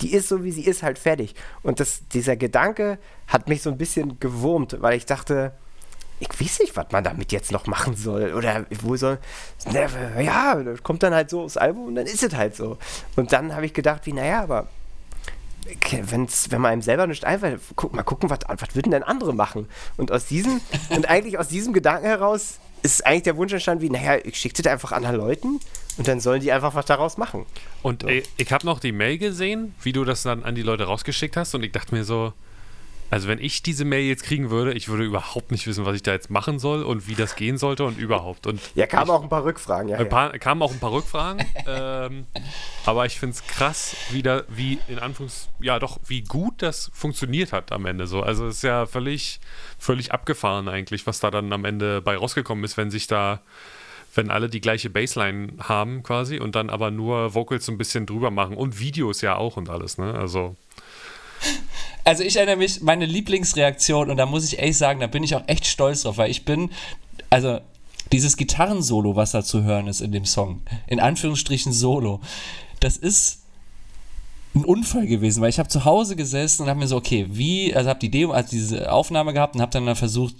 [0.00, 1.34] Die ist so, wie sie ist, halt fertig.
[1.62, 5.52] Und das, dieser Gedanke hat mich so ein bisschen gewurmt, weil ich dachte,
[6.20, 8.32] ich weiß nicht, was man damit jetzt noch machen soll.
[8.34, 9.18] Oder wo soll.
[10.20, 12.76] Ja, das kommt dann halt so aufs Album und dann ist es halt so.
[13.16, 14.66] Und dann habe ich gedacht, wie, naja, aber
[16.02, 19.34] wenn's, wenn man einem selber nicht einfällt, guck, mal gucken, was, was würden denn andere
[19.34, 19.66] machen?
[19.96, 23.90] Und aus diesem, und eigentlich aus diesem Gedanken heraus ist eigentlich der Wunsch entstanden, wie,
[23.90, 25.60] naja, ich schicke das einfach anderen Leuten
[25.96, 27.46] und dann sollen die einfach was daraus machen.
[27.82, 30.84] Und ey, ich habe noch die Mail gesehen, wie du das dann an die Leute
[30.84, 32.34] rausgeschickt hast und ich dachte mir so,
[33.10, 36.02] also wenn ich diese Mail jetzt kriegen würde, ich würde überhaupt nicht wissen, was ich
[36.02, 38.46] da jetzt machen soll und wie das gehen sollte und überhaupt.
[38.46, 39.98] Und Ja, kamen auch ein paar Rückfragen, ja.
[39.98, 40.08] Ein ja.
[40.08, 42.26] paar, kamen auch ein paar Rückfragen, ähm,
[42.84, 46.90] aber ich finde es krass, wie, da, wie in Anführungs, ja doch, wie gut das
[46.94, 48.22] funktioniert hat am Ende so.
[48.22, 49.40] Also es ist ja völlig,
[49.78, 53.40] völlig abgefahren eigentlich, was da dann am Ende bei rausgekommen ist, wenn sich da,
[54.14, 58.06] wenn alle die gleiche Baseline haben quasi und dann aber nur Vocals so ein bisschen
[58.06, 60.14] drüber machen und Videos ja auch und alles, ne?
[60.14, 60.56] Also
[62.04, 65.34] Also ich erinnere mich, meine Lieblingsreaktion, und da muss ich ehrlich sagen, da bin ich
[65.34, 66.70] auch echt stolz drauf, weil ich bin,
[67.30, 67.60] also
[68.12, 72.20] dieses Gitarrensolo, was da zu hören ist in dem Song, in Anführungsstrichen Solo,
[72.80, 73.40] das ist
[74.54, 77.74] ein Unfall gewesen, weil ich habe zu Hause gesessen und habe mir so, okay, wie,
[77.74, 80.36] also habe die Demo, also diese Aufnahme gehabt und habe dann, dann versucht,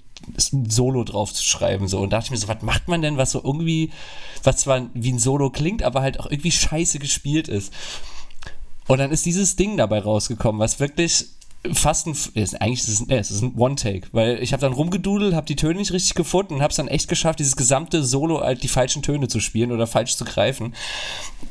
[0.53, 3.17] ein Solo drauf zu schreiben, so, und dachte ich mir so, was macht man denn,
[3.17, 3.91] was so irgendwie,
[4.43, 7.73] was zwar wie ein Solo klingt, aber halt auch irgendwie scheiße gespielt ist.
[8.87, 11.27] Und dann ist dieses Ding dabei rausgekommen, was wirklich
[11.73, 14.75] fast ein, ist, eigentlich ist es, nee, es ist ein One-Take, weil ich habe dann
[14.75, 18.05] rumgedudelt, habe die Töne nicht richtig gefunden und habe es dann echt geschafft, dieses gesamte
[18.05, 20.75] Solo halt die falschen Töne zu spielen oder falsch zu greifen.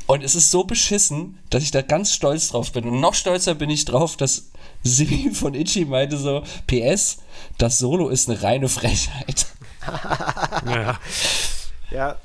[0.05, 2.85] Und es ist so beschissen, dass ich da ganz stolz drauf bin.
[2.85, 4.51] Und noch stolzer bin ich drauf, dass
[4.83, 7.17] Simi von Itchy meinte so, PS,
[7.57, 9.47] das Solo ist eine reine Frechheit.
[10.67, 10.99] ja,
[11.89, 12.17] Ja,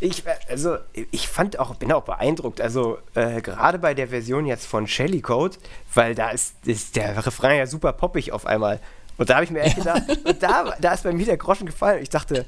[0.00, 0.76] ich, äh, also,
[1.10, 5.20] ich fand auch, bin auch beeindruckt, also äh, gerade bei der Version jetzt von Shelly
[5.20, 5.56] Code,
[5.92, 8.80] weil da ist, ist der Refrain ja super poppig auf einmal.
[9.16, 11.66] Und da habe ich mir echt gedacht, und da, da ist bei mir der Groschen
[11.66, 12.02] gefallen.
[12.02, 12.46] Ich dachte,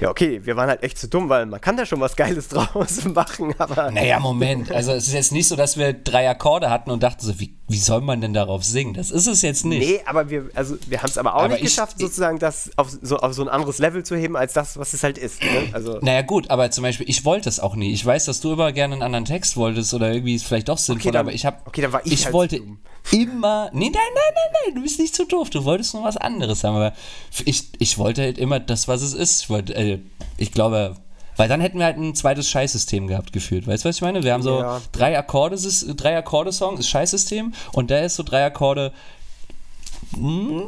[0.00, 2.48] ja, okay, wir waren halt echt zu dumm, weil man kann da schon was Geiles
[2.48, 3.90] draus machen, aber.
[3.90, 4.70] Naja, Moment.
[4.72, 7.54] Also es ist jetzt nicht so, dass wir drei Akkorde hatten und dachten so, wie,
[7.68, 8.94] wie soll man denn darauf singen?
[8.94, 9.86] Das ist es jetzt nicht.
[9.86, 12.70] Nee, aber wir, also wir haben es aber auch Aber nicht ich- geschafft, sozusagen das
[12.76, 15.42] auf so, auf so ein anderes Level zu heben, als das, was es halt ist.
[15.42, 15.48] Ne?
[15.72, 17.92] Also, Naja gut, aber zum Beispiel, ich wollte es auch nie.
[17.92, 20.78] Ich weiß, dass du immer gerne einen anderen Text wolltest oder irgendwie ist vielleicht doch
[20.78, 22.78] sinnvoll, dann- aber ich habe, okay, dann war ich ich halt wollte dumm.
[23.12, 26.16] immer, nee, nein, nein, nein, nein, du bist nicht zu doof, du wolltest nur was
[26.16, 26.92] anderes haben, aber
[27.44, 29.39] ich, ich wollte halt immer das, was es ist.
[29.42, 29.98] Ich wollte, äh,
[30.36, 30.96] ich glaube,
[31.36, 33.66] weil dann hätten wir halt ein zweites Scheißsystem gehabt gefühlt.
[33.66, 34.22] Weißt du, was ich meine?
[34.22, 34.80] Wir haben so Ja.
[34.92, 35.56] drei Akkorde,
[35.96, 38.92] drei Akkorde-Song ist Scheißsystem und der ist so drei Akkorde,
[40.16, 40.66] mm, ja,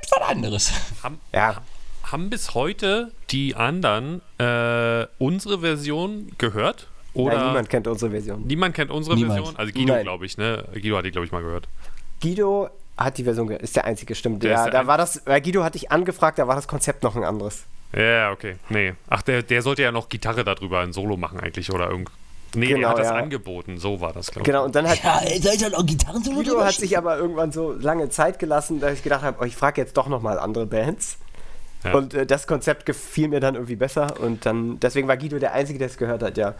[0.00, 0.72] was was anderes.
[1.02, 1.56] Haben, ja.
[2.04, 6.88] haben bis heute die anderen äh, unsere Version gehört?
[7.14, 8.42] Oder Nein, niemand kennt unsere Version.
[8.46, 9.34] niemand kennt unsere Niemand.
[9.38, 9.56] Version?
[9.56, 10.64] Also Guido, glaube ich, ne?
[10.74, 11.68] Guido hat die, glaube ich, mal gehört.
[12.20, 14.42] Guido hat die Version gehört, ist der einzige, stimmt.
[14.42, 16.66] Der Ja, der da ein- war das, weil Guido hatte ich angefragt, da war das
[16.68, 17.64] Konzept noch ein anderes.
[17.96, 18.56] Ja, okay.
[18.68, 18.94] Nee.
[19.08, 22.10] Ach, der, der sollte ja noch Gitarre darüber ein Solo machen eigentlich oder irgend.
[22.56, 23.14] Nee, Genau, er hat das ja.
[23.14, 23.78] angeboten.
[23.78, 24.46] So war das, glaube ich.
[24.46, 27.18] Genau, und dann hat Ja, soll ich dann auch Gitarren so Guido hat sich aber
[27.18, 30.38] irgendwann so lange Zeit gelassen, dass ich gedacht habe, oh, ich frage jetzt doch nochmal
[30.38, 31.18] andere Bands.
[31.84, 31.94] Ja.
[31.94, 35.52] Und äh, das Konzept gefiel mir dann irgendwie besser und dann, deswegen war Guido der
[35.52, 36.54] Einzige, der es gehört hat, ja.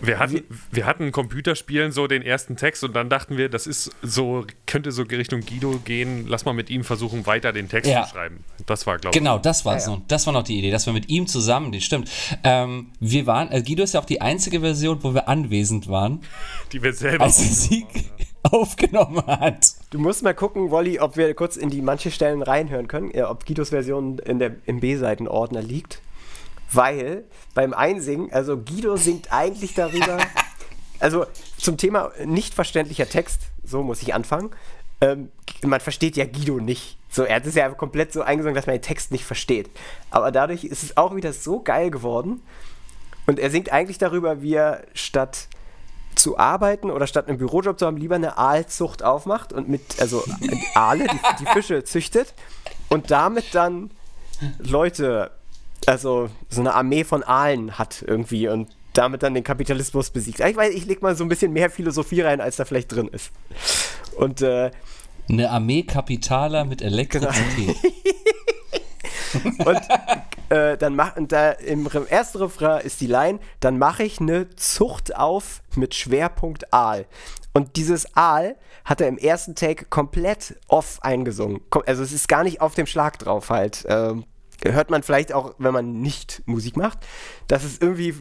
[0.00, 3.90] Wir hatten, wir hatten Computerspielen so den ersten Text und dann dachten wir, das ist
[4.02, 6.26] so, könnte so Richtung Guido gehen.
[6.28, 8.04] Lass mal mit ihm versuchen, weiter den Text Ja.
[8.04, 8.44] zu schreiben.
[8.66, 9.18] Das war, glaube ich.
[9.18, 9.96] Genau, das war es Ja, ja.
[9.98, 10.06] noch.
[10.06, 12.08] Das war noch die Idee, dass wir mit ihm zusammen, die stimmt.
[12.44, 16.20] Ähm, wir waren, äh, Guido ist ja auch die einzige Version, wo wir anwesend waren,
[16.72, 17.24] Die wir selber.
[17.24, 17.86] als er sie
[18.42, 19.72] aufgenommen hat.
[19.90, 23.46] Du musst mal gucken, Wolli, ob wir kurz in die manche Stellen reinhören können, ob
[23.46, 26.02] Guidos Version in der, im B-Seitenordner liegt.
[26.70, 27.24] Weil
[27.54, 30.18] beim Einsingen, also Guido singt eigentlich darüber,
[31.00, 31.24] also
[31.56, 34.50] zum Thema nicht verständlicher Text, so muss ich anfangen.
[35.00, 35.30] Ähm,
[35.62, 36.98] man versteht ja Guido nicht.
[37.08, 39.70] So, er hat es ja komplett so eingesungen, dass man den Text nicht versteht.
[40.10, 42.42] Aber dadurch ist es auch wieder so geil geworden.
[43.26, 45.48] Und er singt eigentlich darüber, wie er statt
[46.18, 50.22] zu arbeiten oder statt einen Bürojob zu haben, lieber eine Aalzucht aufmacht und mit, also
[50.74, 52.34] Aale, die, die Fische züchtet
[52.88, 53.90] und damit dann
[54.58, 55.30] Leute,
[55.86, 60.40] also so eine Armee von Aalen hat irgendwie und damit dann den Kapitalismus besiegt.
[60.40, 63.08] Ich weiß, ich leg mal so ein bisschen mehr Philosophie rein, als da vielleicht drin
[63.08, 63.30] ist.
[64.16, 64.72] Und äh,
[65.28, 67.76] Eine Armee Kapitaler mit Elektrizität.
[69.64, 69.80] Und
[70.50, 74.48] äh, dann mach, und da im ersten Refrain ist die Line, dann mache ich eine
[74.56, 77.06] Zucht auf mit Schwerpunkt Aal.
[77.52, 81.60] Und dieses Aal hat er im ersten Take komplett off eingesungen.
[81.86, 83.84] Also es ist gar nicht auf dem Schlag drauf halt.
[83.88, 84.24] Ähm,
[84.64, 86.98] hört man vielleicht auch, wenn man nicht Musik macht,
[87.46, 88.14] dass es irgendwie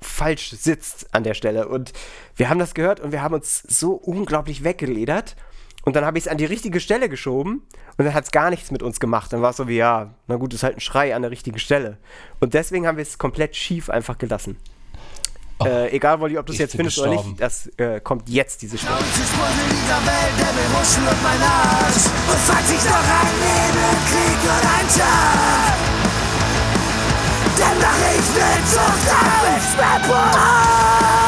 [0.00, 1.68] falsch sitzt an der Stelle.
[1.68, 1.92] Und
[2.36, 5.36] wir haben das gehört und wir haben uns so unglaublich weggeledert.
[5.84, 7.62] Und dann habe ich es an die richtige Stelle geschoben
[7.96, 9.32] und dann hat es gar nichts mit uns gemacht.
[9.32, 11.58] Dann war es so wie, ja, na gut, ist halt ein Schrei an der richtigen
[11.58, 11.98] Stelle.
[12.40, 14.56] Und deswegen haben wir es komplett schief einfach gelassen.
[15.64, 17.30] äh, egal, Wolli, ob du es jetzt findest oder gestorben.
[17.30, 20.48] nicht, das äh, kommt jetzt, diese dieser Welt der
[21.12, 22.06] und mein Arsch.
[22.28, 25.76] Und falls ich noch ein Leben, Krieg und ein Tag,
[27.58, 31.23] dann mache ich mit Zucht auf Schwerpunkt.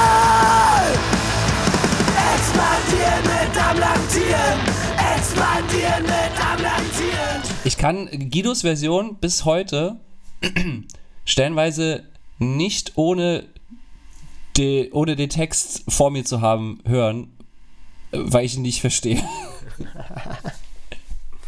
[7.66, 9.96] Ich kann Guidos Version bis heute
[11.24, 12.04] stellenweise
[12.38, 13.48] nicht ohne,
[14.56, 17.36] de, ohne den Text vor mir zu haben hören,
[18.12, 19.20] weil ich ihn nicht verstehe.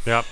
[0.04, 0.24] Ja.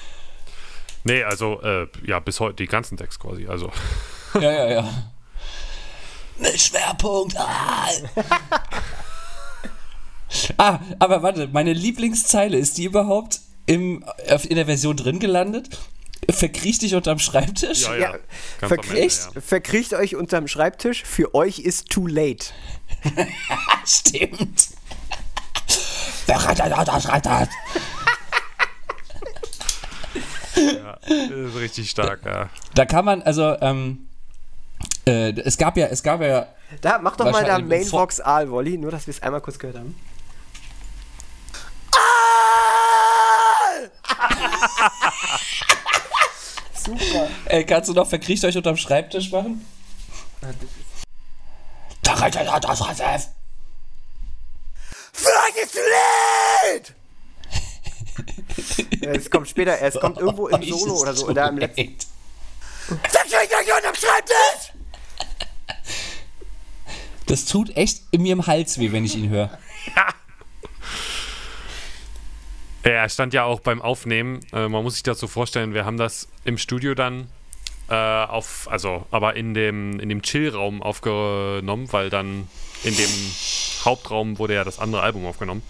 [1.05, 3.46] Nee, also, äh, ja, bis heute die ganzen Text quasi.
[3.46, 3.70] Also,
[4.35, 5.12] ja, ja, ja.
[6.38, 7.37] Mit Schwerpunkt.
[7.37, 7.88] Ah.
[10.57, 14.05] ah, aber warte, meine Lieblingszeile, ist die überhaupt im,
[14.48, 15.79] in der Version drin gelandet?
[16.31, 17.83] Verkriech dich unterm Schreibtisch?
[17.83, 18.14] ja, ja.
[18.61, 19.40] Ja, verkriecht, Ende, ja.
[19.40, 22.46] verkriecht euch unterm Schreibtisch, für euch ist too late.
[23.85, 24.68] Stimmt.
[31.09, 32.48] Das ist richtig stark, ja.
[32.74, 34.09] Da kann man, also, ähm,
[35.07, 36.48] äh, es gab ja, es gab ja,
[36.81, 39.79] Da, mach doch mal da Mainbox Aal, Wolli, nur dass wir es einmal kurz gehört
[39.79, 39.94] haben.
[46.75, 47.29] Super.
[47.47, 49.66] äh, kannst du noch verkriecht euch unterm Schreibtisch machen?
[55.12, 55.81] Für euch ist too
[56.62, 56.95] late.
[59.01, 61.27] Ja, Es kommt später, es kommt irgendwo im Solo oder so.
[61.29, 61.83] Oder im letzten.
[61.83, 62.07] late.
[63.11, 64.73] Verkriegt euch unterm Schreibtisch.
[67.27, 69.59] Das tut echt in mir im Hals weh, wenn ich ihn höre.
[72.87, 74.40] Er stand ja auch beim Aufnehmen.
[74.53, 77.27] Äh, man muss sich das so vorstellen, wir haben das im Studio dann
[77.88, 82.46] äh, auf, also, aber in dem, in dem Chill-Raum aufgenommen, weil dann
[82.85, 83.11] in dem
[83.85, 85.62] Hauptraum wurde ja das andere Album aufgenommen.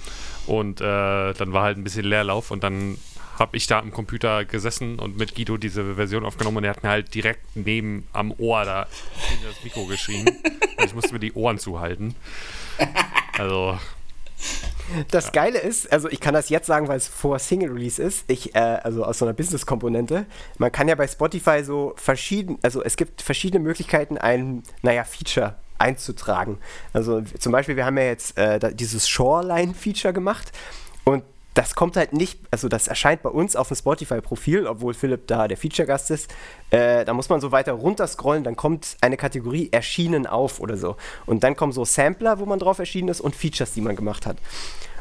[0.47, 0.85] Und äh,
[1.33, 2.99] dann war halt ein bisschen Leerlauf und dann
[3.39, 6.83] habe ich da am Computer gesessen und mit Guido diese Version aufgenommen und er hat
[6.83, 8.83] mir halt direkt neben am Ohr da
[9.33, 10.31] in das Mikro geschrien.
[10.85, 12.15] ich musste mir die Ohren zuhalten.
[13.39, 13.79] Also,
[15.11, 18.25] Das Geile ist, also ich kann das jetzt sagen, weil es vor Single Release ist,
[18.29, 20.27] ich, äh, also aus so einer Business-Komponente.
[20.59, 25.57] Man kann ja bei Spotify so verschieden, also es gibt verschiedene Möglichkeiten, ein, naja, Feature
[25.79, 26.59] einzutragen.
[26.93, 30.53] Also zum Beispiel, wir haben ja jetzt äh, dieses Shoreline-Feature gemacht
[31.05, 31.23] und
[31.57, 35.49] das kommt halt nicht, also das erscheint bei uns auf dem Spotify-Profil, obwohl Philipp da
[35.49, 36.31] der Feature-Gast ist.
[36.69, 40.77] Äh, da muss man so weiter runter scrollen, dann kommt eine Kategorie erschienen auf oder
[40.77, 40.97] so.
[41.25, 44.27] Und dann kommen so Sampler, wo man drauf erschienen ist und Features, die man gemacht
[44.27, 44.37] hat.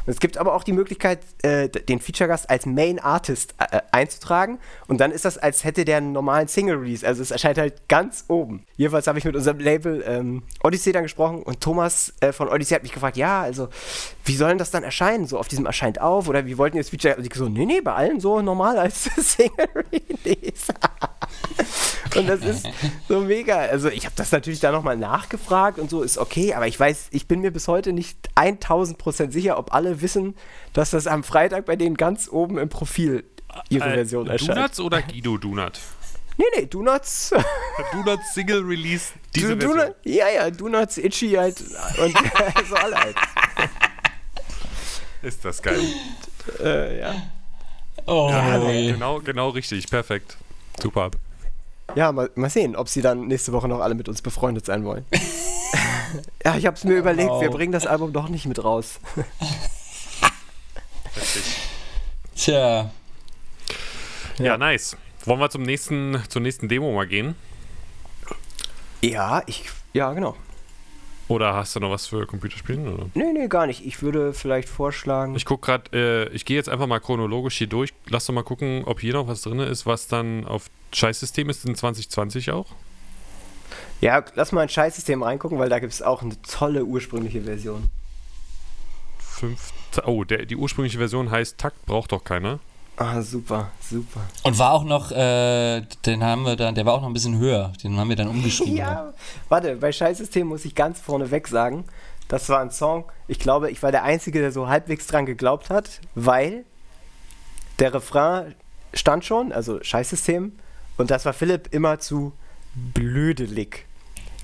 [0.06, 4.58] Und es gibt aber auch die Möglichkeit, äh, den Feature-Gast als Main Artist äh, einzutragen.
[4.86, 7.06] Und dann ist das, als hätte der einen normalen Single-Release.
[7.06, 8.62] Also es erscheint halt ganz oben.
[8.76, 12.74] Jedenfalls habe ich mit unserem Label ähm, Odyssey dann gesprochen und Thomas äh, von Odyssey
[12.74, 13.68] hat mich gefragt, ja, also
[14.24, 15.26] wie soll denn das dann erscheinen?
[15.26, 17.16] So auf diesem erscheint auf oder wie wollten ihr das Feature?
[17.16, 20.72] Und ich so, nee, nee, bei allen so normal als Single-Release.
[22.16, 22.68] Und das ist
[23.08, 23.56] so mega.
[23.58, 27.08] Also ich habe das natürlich da nochmal nachgefragt und so ist okay, aber ich weiß,
[27.10, 30.34] ich bin mir bis heute nicht 1000% sicher, ob alle wissen,
[30.72, 33.24] dass das am Freitag bei denen ganz oben im Profil
[33.68, 34.56] ihre Version erscheint.
[34.58, 35.78] Donuts oder Guido Donut?
[36.38, 37.32] Nee, nee, Donuts.
[37.92, 39.78] Donuts Single Release, diese Du- Version.
[39.78, 42.14] Donut, ja, ja, Donuts, Itchy halt und
[42.68, 43.16] so alle halt.
[45.22, 45.80] Ist das geil.
[46.62, 47.14] Äh, ja.
[48.06, 49.88] Oh, Genau, genau richtig.
[49.90, 50.36] Perfekt.
[50.80, 51.10] Super.
[51.94, 54.84] Ja, mal, mal sehen, ob sie dann nächste Woche noch alle mit uns befreundet sein
[54.84, 55.04] wollen.
[56.44, 59.00] ja, ich habe es mir überlegt, wir bringen das Album doch nicht mit raus.
[62.34, 62.90] Tja,
[64.38, 64.96] Ja, nice.
[65.24, 67.34] Wollen wir zum nächsten, zur nächsten Demo mal gehen?
[69.02, 70.36] Ja, ich, ja, genau.
[71.28, 72.86] Oder hast du noch was für Computerspielen?
[72.86, 73.06] Oder?
[73.14, 73.84] Nee, nee, gar nicht.
[73.84, 75.34] Ich würde vielleicht vorschlagen.
[75.34, 77.92] Ich gucke gerade, äh, ich gehe jetzt einfach mal chronologisch hier durch.
[78.08, 81.64] Lass doch mal gucken, ob hier noch was drin ist, was dann auf Scheißsystem ist
[81.64, 82.66] in 2020 auch.
[84.00, 87.88] ja, lass mal ein Scheißsystem reingucken, weil da gibt es auch eine tolle ursprüngliche Version.
[89.18, 89.72] Fünf,
[90.04, 92.58] oh, der, die ursprüngliche Version heißt Takt braucht doch keiner.
[92.98, 94.20] Ah, super, super.
[94.42, 97.36] und war auch noch, äh, den haben wir dann, der war auch noch ein bisschen
[97.38, 97.72] höher.
[97.82, 98.74] Den haben wir dann umgeschrieben.
[98.76, 99.12] Ja,
[99.50, 101.84] warte, bei Scheißsystem muss ich ganz vorneweg sagen,
[102.28, 105.68] das war ein Song, ich glaube, ich war der Einzige, der so halbwegs dran geglaubt
[105.68, 106.64] hat, weil
[107.78, 108.54] der Refrain
[108.94, 110.52] stand schon, also Scheißsystem,
[110.96, 112.32] und das war Philipp immer zu
[112.74, 113.84] blödelig.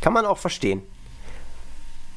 [0.03, 0.83] Kann man auch verstehen.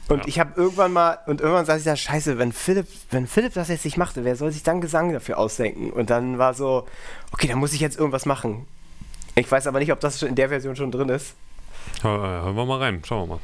[0.08, 0.24] Und Ja.
[0.28, 3.70] ich habe irgendwann mal, und irgendwann saß ich da, scheiße, wenn Philipp, wenn Philipp das
[3.70, 5.90] jetzt nicht machte, wer soll sich dann Gesang dafür ausdenken?
[5.92, 6.86] Und dann war so,
[7.32, 8.68] okay, dann muss ich jetzt irgendwas machen.
[9.36, 11.36] Ich weiß aber nicht, ob das in der Version schon drin ist.
[12.00, 13.40] Äh, hören wir mal rein, schauen wir mal.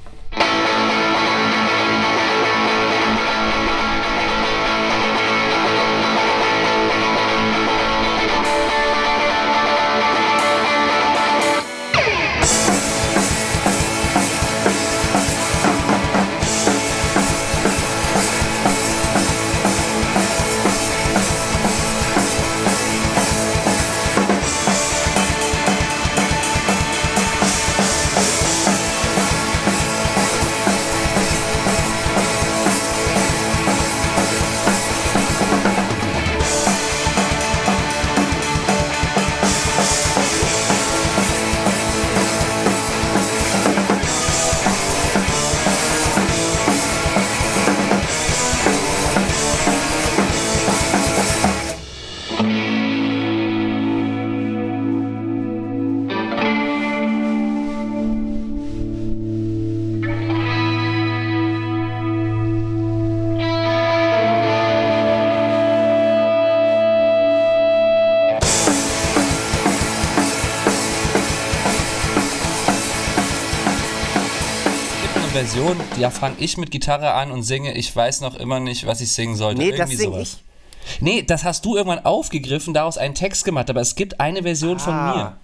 [76.12, 79.12] Da fange ich mit Gitarre an und singe, ich weiß noch immer nicht, was ich
[79.12, 79.60] singen sollte.
[79.62, 80.38] Nee, das Irgendwie sing sowas.
[80.86, 81.02] ich.
[81.02, 84.80] Nee, das hast du irgendwann aufgegriffen, daraus einen Text gemacht, aber es gibt eine Version
[84.80, 85.16] von Ah.
[85.16, 85.38] mir.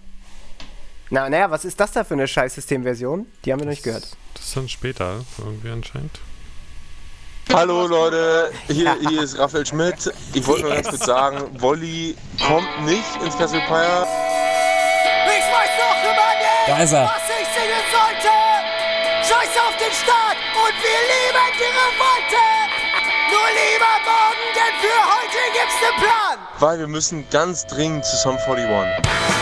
[1.10, 3.28] Na, naja, was ist das da für eine Scheißsystem-Version?
[3.46, 4.08] Die haben wir noch nicht gehört.
[4.34, 6.20] Das ist dann später irgendwie anscheinend.
[7.54, 10.12] Hallo Leute, hier, hier ist Raphael Schmidt.
[10.34, 12.16] Ich wollte nur ganz kurz sagen, Wolli
[12.46, 14.04] kommt nicht ins Cassiopeia.
[14.04, 17.06] Ich weiß noch immer nicht, Da ist er.
[17.06, 18.34] was ich singen sollte.
[19.22, 22.44] Scheiß auf den Staat und wir lieben die Revolte.
[23.32, 26.38] Nur lieber morgen, denn für heute gibt's den Plan.
[26.60, 29.37] weil wir müssen ganz dringend zu Sum 41.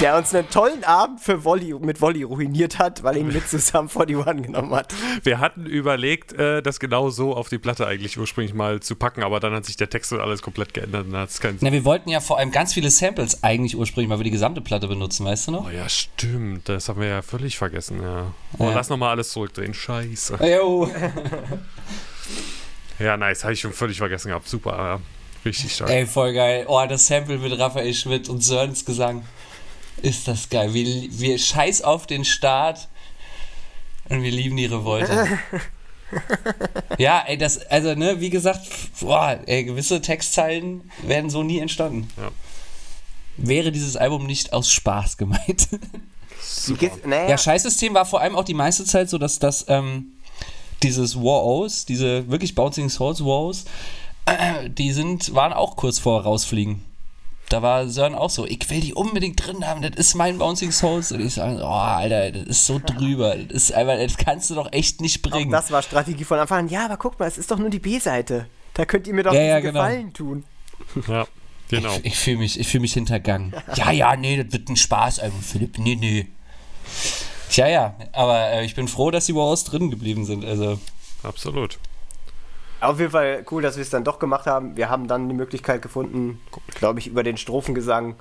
[0.00, 3.48] Der uns einen tollen Abend für Volley, mit Volley ruiniert hat, weil er ihn mit
[3.48, 4.94] zusammen 41 genommen hat.
[5.24, 9.24] Wir hatten überlegt, äh, das genau so auf die Platte eigentlich ursprünglich mal zu packen,
[9.24, 11.58] aber dann hat sich der Text und alles komplett geändert und dann hat es keinen
[11.58, 11.66] Sinn.
[11.66, 14.60] Na, wir wollten ja vor allem ganz viele Samples eigentlich ursprünglich mal für die gesamte
[14.60, 15.66] Platte benutzen, weißt du noch?
[15.66, 16.68] Oh ja, stimmt.
[16.68, 18.26] Das haben wir ja völlig vergessen, ja.
[18.58, 18.74] Oh, Ja.
[18.74, 19.74] lass nochmal alles zurückdrehen.
[19.74, 20.38] Scheiße.
[20.44, 20.88] Jo.
[23.00, 23.44] Ja, nice.
[23.44, 24.48] Habe ich schon völlig vergessen gehabt.
[24.48, 24.76] Super.
[24.76, 25.00] Ja.
[25.44, 25.88] Richtig stark.
[25.88, 26.64] Ey, voll geil.
[26.66, 29.22] Oh, das Sample mit Raphael Schmidt und Sörens Gesang.
[30.02, 30.74] Ist das geil.
[30.74, 32.88] Wir, wir scheiß auf den Start
[34.08, 35.38] und wir lieben die Revolte.
[36.98, 38.66] ja, ey, das, also, ne, wie gesagt,
[39.00, 42.08] boah, ey, gewisse Textzeilen wären so nie entstanden.
[42.16, 42.30] Ja.
[43.36, 45.68] Wäre dieses Album nicht aus Spaß gemeint.
[47.04, 50.12] Naja, Ja, Scheißsystem war vor allem auch die meiste Zeit so, dass das, ähm,
[50.82, 53.64] dieses War-Os, diese wirklich Bouncing Souls War-Os,
[54.26, 56.84] äh, die sind, waren auch kurz vor rausfliegen.
[57.48, 60.70] Da war Sören auch so, ich will die unbedingt drin haben, das ist mein Bouncing
[60.70, 61.12] Souls.
[61.12, 63.36] Und ich sage, oh, Alter, das ist so drüber.
[63.36, 65.50] Das ist einfach, das kannst du doch echt nicht auch bringen.
[65.50, 66.68] das war Strategie von Anfang an.
[66.68, 68.46] Ja, aber guck mal, es ist doch nur die B-Seite.
[68.74, 69.80] Da könnt ihr mir doch Ja, diesen ja, genau.
[69.80, 70.44] Gefallen tun.
[71.08, 71.26] Ja,
[71.68, 71.94] genau.
[71.96, 73.52] Ich, ich fühle mich, ich fühl mich hintergangen.
[73.74, 75.78] Ja, ja, nee, das wird ein Spaßalbum, Philipp.
[75.78, 76.26] Nee, nee.
[77.50, 80.44] Tja, ja, aber äh, ich bin froh, dass die War-Os drin geblieben sind.
[80.44, 80.78] Also,
[81.22, 81.78] Absolut.
[82.80, 84.76] Auf jeden Fall cool, dass wir es dann doch gemacht haben.
[84.76, 86.40] Wir haben dann die Möglichkeit gefunden,
[86.74, 88.16] glaube ich, über den Strophengesang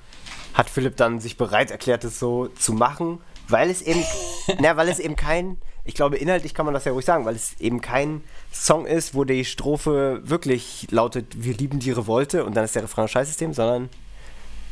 [0.58, 4.04] hat Philipp dann sich bereit erklärt, es so zu machen, weil es eben,
[4.60, 7.36] na, weil es eben kein, ich glaube, inhaltlich kann man das ja ruhig sagen, weil
[7.36, 12.58] es eben kein Song ist, wo die Strophe wirklich lautet, wir lieben die Revolte und
[12.58, 13.90] dann ist der Refrain ein Scheißsystem, sondern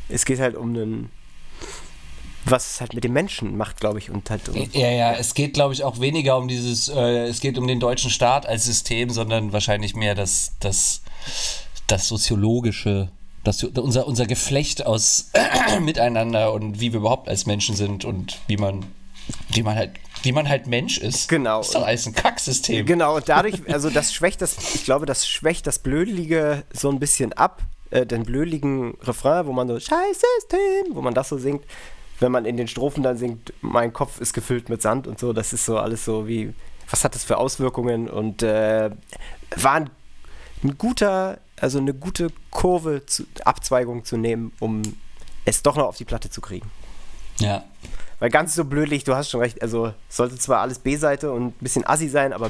[0.10, 1.12] es geht halt um einen,
[2.46, 5.34] was es halt mit dem Menschen macht, glaube ich, und halt um, Ja, ja, es
[5.34, 8.66] geht, glaube ich, auch weniger um dieses, äh, es geht um den deutschen Staat als
[8.66, 11.02] System, sondern wahrscheinlich mehr das, das,
[11.88, 13.10] das soziologische,
[13.44, 15.32] das, unser, unser Geflecht aus
[15.82, 18.86] Miteinander und wie wir überhaupt als Menschen sind und wie man,
[19.50, 19.92] wie man halt,
[20.22, 21.28] wie man halt Mensch ist.
[21.28, 21.62] Genau.
[21.62, 22.86] ist doch alles ein Kacksystem.
[22.86, 27.00] Genau, und dadurch, also das schwächt das, ich glaube, das schwächt das Blödelige so ein
[27.00, 31.64] bisschen ab, äh, den blödeligen Refrain, wo man so Scheißsystem, wo man das so singt,
[32.20, 35.34] wenn man in den Strophen dann singt, mein Kopf ist gefüllt mit Sand und so,
[35.34, 36.54] das ist so alles so wie,
[36.90, 38.90] was hat das für Auswirkungen und äh,
[39.56, 39.90] war ein,
[40.64, 44.82] ein guter, also eine gute Kurve, zu, Abzweigung zu nehmen, um
[45.46, 46.70] es doch noch auf die Platte zu kriegen.
[47.40, 47.64] Ja.
[48.20, 51.54] Weil ganz so blödlich, du hast schon recht, also sollte zwar alles B-Seite und ein
[51.60, 52.50] bisschen assi sein, aber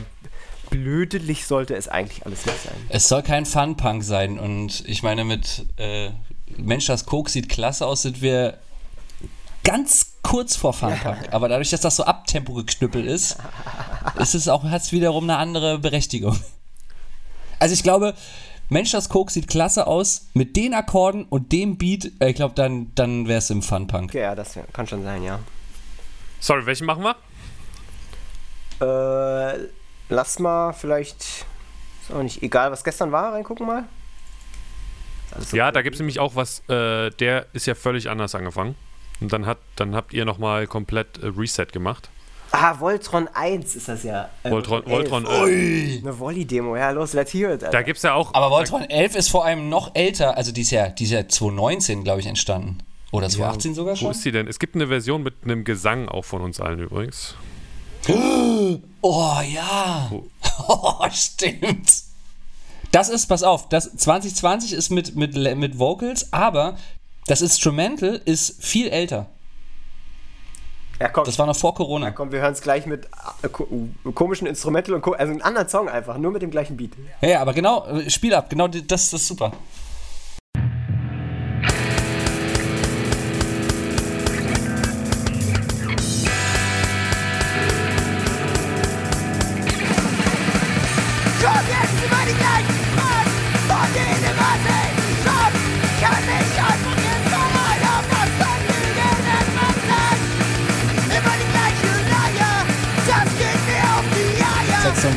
[0.69, 2.75] blödelig sollte es eigentlich alles nicht sein.
[2.89, 6.11] Es soll kein Fun-Punk sein und ich meine mit äh,
[6.57, 8.59] Mensch, das Coke sieht klasse aus, sind wir
[9.65, 11.33] ganz kurz vor Fun-Punk.
[11.33, 13.37] Aber dadurch, dass das so Abtempo geknüppelt ist,
[14.17, 16.39] ist es auch, hat es wiederum eine andere Berechtigung.
[17.59, 18.13] Also ich glaube,
[18.69, 22.55] Mensch, das Coke sieht klasse aus, mit den Akkorden und dem Beat, äh, ich glaube,
[22.55, 24.13] dann, dann wäre es im Fun-Punk.
[24.13, 25.39] Ja, das kann schon sein, ja.
[26.39, 27.15] Sorry, welchen machen wir?
[28.81, 29.67] Äh,
[30.09, 33.83] lass mal vielleicht, ist auch nicht egal, was gestern war, reingucken mal.
[35.27, 38.09] Ist alles so Ja, da gibt es nämlich auch was, äh, der ist ja völlig
[38.09, 38.75] anders angefangen.
[39.21, 42.09] Und dann, hat, dann habt ihr nochmal komplett äh, Reset gemacht.
[42.51, 44.29] Ah, Voltron 1 ist das ja.
[44.43, 44.91] Äh, Voltron, 11.
[44.91, 47.63] Voltron äh, Eine Volley-Demo, ja, los, let's hear it.
[47.63, 47.69] Alter.
[47.71, 48.33] Da gibt es ja auch.
[48.33, 51.27] Aber Voltron 11 ist vor allem noch älter, also die ist ja, die ist ja
[51.27, 52.77] 2019, glaube ich, entstanden.
[53.11, 54.11] Oder 2018 sogar Wo schon?
[54.11, 54.47] ist die denn?
[54.47, 57.35] Es gibt eine Version mit einem Gesang auch von uns allen übrigens.
[58.07, 60.11] Oh ja.
[60.67, 61.91] Oh, stimmt.
[62.93, 66.77] Das ist, pass auf, das 2020 ist mit, mit, mit Vocals, aber
[67.27, 69.27] das Instrumental ist viel älter.
[70.99, 72.11] ja, komm, Das war noch vor Corona.
[72.11, 73.07] komm, wir hören es gleich mit
[73.41, 73.67] äh, ko
[74.13, 76.91] komischen Instrumental und also einen anderen Song einfach, nur mit dem gleichen Beat.
[77.21, 79.51] Ja, ja, aber genau, äh, Spiel ab, genau das, das ist super.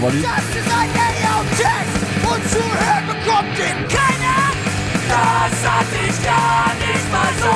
[0.01, 0.23] Volley.
[0.23, 4.55] Das ist ein Layout-Text und zu hören bekommt den keiner.
[5.11, 7.55] Das hatte ich gar nicht mal so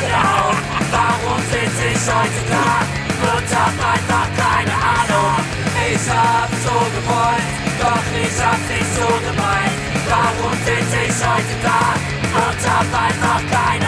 [0.00, 0.56] genau.
[0.90, 2.80] Warum sitze ich heute da
[3.20, 5.44] und hab einfach keine Ahnung?
[5.92, 7.48] Ich hab so gewollt,
[7.80, 9.76] doch ich hab's nicht so gemeint.
[10.08, 11.80] Warum sitze ich heute da
[12.32, 13.83] und hab einfach keine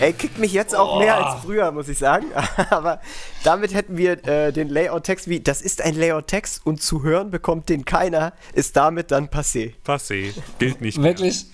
[0.00, 2.26] Ey, kickt mich jetzt auch mehr als früher, muss ich sagen.
[2.70, 3.00] Aber
[3.44, 7.68] damit hätten wir äh, den Layout-Text wie, das ist ein Layout-Text und zu hören bekommt
[7.68, 9.74] den keiner, ist damit dann passé.
[9.86, 10.34] Passé.
[10.58, 11.12] Gilt nicht mehr.
[11.12, 11.46] Wirklich,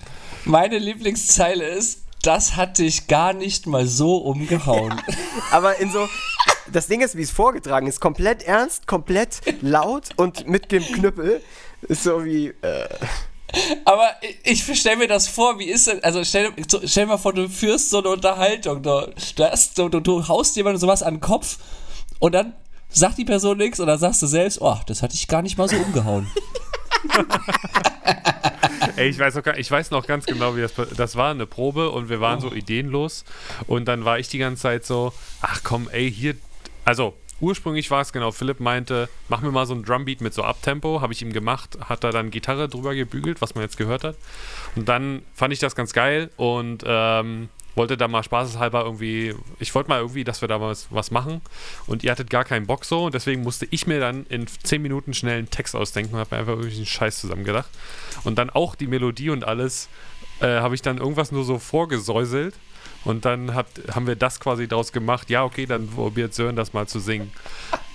[0.45, 4.99] meine Lieblingszeile ist, das hat dich gar nicht mal so umgehauen.
[5.51, 6.07] Aber in so,
[6.71, 11.41] das Ding ist, wie es vorgetragen ist, komplett ernst, komplett laut und mit dem Knüppel.
[11.83, 12.87] Ist so wie, äh,
[13.85, 14.09] Aber
[14.43, 16.51] ich, ich stell mir das vor, wie ist denn, also stell,
[16.85, 20.55] stell dir mal vor, du führst so eine Unterhaltung, du, du, hast, du, du haust
[20.55, 21.57] jemandem sowas an den Kopf
[22.19, 22.53] und dann
[22.89, 25.57] sagt die Person nichts und dann sagst du selbst, oh, das hatte ich gar nicht
[25.57, 26.27] mal so umgehauen.
[28.95, 31.91] Ey, ich weiß, noch, ich weiß noch ganz genau, wie das Das war eine Probe
[31.91, 33.25] und wir waren so ideenlos.
[33.67, 36.35] Und dann war ich die ganze Zeit so, ach komm, ey, hier.
[36.85, 40.43] Also, ursprünglich war es genau, Philipp meinte, mach mir mal so ein Drumbeat mit so
[40.43, 41.01] Abtempo.
[41.01, 44.15] Habe ich ihm gemacht, hat er dann Gitarre drüber gebügelt, was man jetzt gehört hat.
[44.75, 49.73] Und dann fand ich das ganz geil und ähm, wollte da mal spaßeshalber irgendwie, ich
[49.73, 51.41] wollte mal irgendwie, dass wir da was, was machen
[51.87, 54.81] und ihr hattet gar keinen Bock so und deswegen musste ich mir dann in 10
[54.81, 57.69] Minuten schnell einen Text ausdenken und habe mir einfach irgendwie einen Scheiß zusammengedacht.
[58.23, 59.89] Und dann auch die Melodie und alles
[60.41, 62.55] äh, habe ich dann irgendwas nur so vorgesäuselt
[63.05, 66.73] und dann hat, haben wir das quasi draus gemacht, ja okay, dann probiert Sören das
[66.73, 67.31] mal zu singen.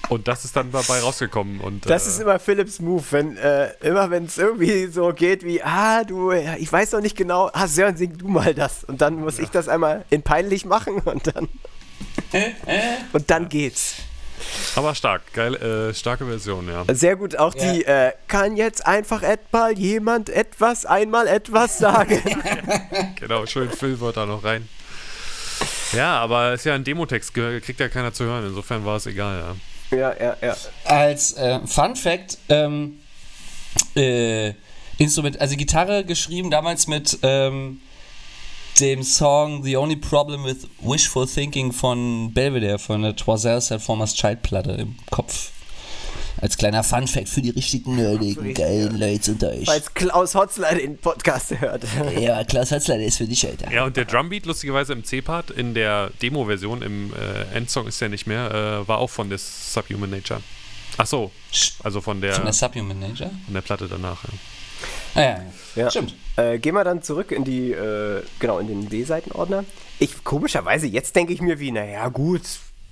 [0.08, 1.60] Und das ist dann dabei rausgekommen.
[1.60, 5.44] Und, das äh, ist immer Philips Move, wenn, äh, immer wenn es irgendwie so geht
[5.44, 8.84] wie, ah, du, ja, ich weiß noch nicht genau, ah, Sören, sing du mal das.
[8.84, 11.48] Und dann muss ich das einmal in peinlich machen und dann,
[13.12, 13.96] und dann geht's.
[14.76, 16.84] aber stark, geil, äh, starke Version, ja.
[16.94, 17.72] Sehr gut, auch Ja.
[17.72, 22.22] die, äh, kann jetzt einfach etwa jemand etwas, einmal etwas sagen.
[23.18, 24.68] Genau, schön Füllwörter noch rein.
[25.92, 29.56] Ja, aber ist ja ein Demotext, kriegt ja keiner zu hören, insofern war es egal,
[29.90, 29.96] ja.
[29.96, 30.56] ja, ja, ja.
[30.84, 33.00] Als äh, Fun Fact, ähm,
[33.94, 34.52] äh,
[34.98, 37.80] Instrument, also Gitarre geschrieben damals mit ähm,
[38.80, 44.42] dem Song The Only Problem with Wishful Thinking von Belvedere von der Twizel Performers Child
[44.42, 45.52] Platte im Kopf.
[46.40, 49.64] Als kleiner Fun Fact für die richtigen nerdigen, geilen Leute unter euch.
[49.64, 51.84] Falls Klaus Hotzler den Podcast hört.
[52.18, 53.70] Ja, Klaus Hatzler, der ist für dich, Alter.
[53.72, 58.10] Ja, und der Drumbeat, lustigerweise im C-Part, in der Demo-Version, im äh, Endsong ist der
[58.10, 58.50] nicht mehr,
[58.84, 60.42] äh, war auch von der Subhuman Nature.
[60.98, 61.30] Ach so,
[61.82, 63.30] also von der, Von der Subhuman Nature?
[63.44, 64.24] von der Platte danach.
[64.24, 64.30] Ja.
[65.14, 65.42] Ah, ja, ja.
[65.76, 65.90] Ja.
[65.90, 66.14] Stimmt.
[66.36, 69.64] Äh, gehen wir dann zurück in die, äh, genau, in den B-Seitenordner.
[69.98, 72.42] Ich, komischerweise, jetzt denke ich mir wie, naja, gut,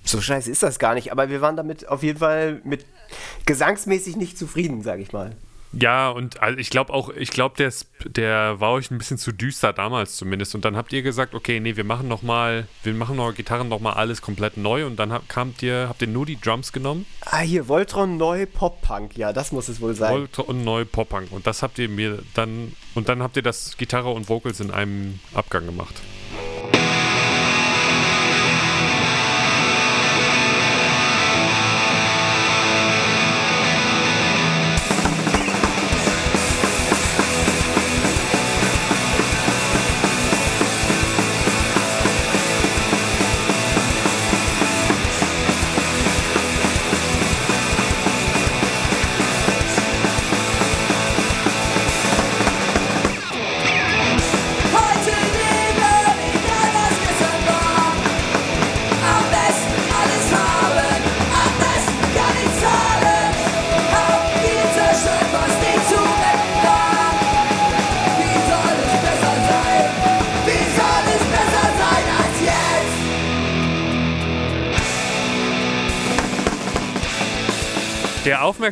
[0.03, 2.85] so scheiße ist das gar nicht, aber wir waren damit auf jeden Fall mit
[3.45, 5.35] gesangsmäßig nicht zufrieden, sage ich mal.
[5.77, 7.71] Ja, und also ich glaube auch, ich glaube, der,
[8.05, 10.55] der war euch ein bisschen zu düster damals zumindest.
[10.55, 13.67] Und dann habt ihr gesagt, okay, nee, wir machen noch mal, wir machen noch Gitarren
[13.67, 14.85] noch mal alles komplett neu.
[14.85, 18.45] Und dann habt, kamt ihr, habt ihr nur die Drums genommen Ah, hier, Voltron neu
[18.45, 20.13] Pop-Punk, ja, das muss es wohl sein.
[20.13, 21.31] Volt und neu Pop-Punk.
[21.31, 24.71] Und das habt ihr mir dann, und dann habt ihr das Gitarre und Vocals in
[24.71, 25.95] einem Abgang gemacht.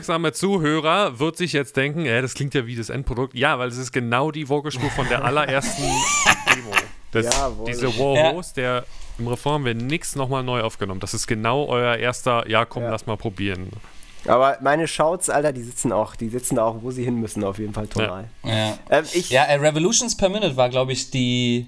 [0.10, 3.36] Aufmerksame Zuhörer wird sich jetzt denken, äh, das klingt ja wie das Endprodukt.
[3.36, 5.82] Ja, weil es ist genau die Vocalspur von der allerersten
[6.56, 6.72] Demo.
[7.12, 7.66] Das, Jawohl.
[7.68, 8.86] diese Warhose, der
[9.18, 10.99] im Refrain haben wir nichts nochmal neu aufgenommen.
[10.99, 12.89] Das ist genau euer erster, ja komm, Ja.
[12.89, 13.70] lass mal probieren.
[14.26, 17.60] Aber meine Shouts, Alter, die sitzen auch, die sitzen auch, wo sie hin müssen, auf
[17.60, 18.30] jeden Fall tonal.
[18.43, 18.78] Ja.
[18.89, 21.68] Ähm, ich, Ja, äh, Revolutions per Minute war, glaube ich, die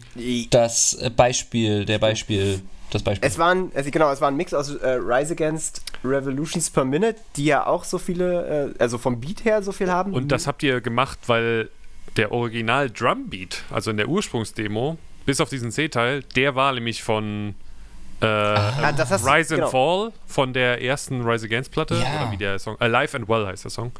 [0.49, 2.61] das äh, Beispiel, der Beispiel,
[2.91, 3.27] das Beispiel.
[3.27, 7.15] Es waren, also genau, es war ein Mix aus äh, Rise Against Revolutions per Minute,
[7.35, 10.13] die ja auch so viele, äh, also vom Beat her so viel haben.
[10.13, 11.69] Und das habt ihr gemacht, weil
[12.17, 17.55] der Original Drumbeat, also in der Ursprungsdemo, bis auf diesen C-Teil, der war nämlich von
[18.21, 19.69] äh, Ah, du- Rise and genau.
[19.69, 22.21] Fall von der ersten Rise Against Platte Ja.
[22.23, 23.91] oder wie der Song Alive and Well heißt der Song.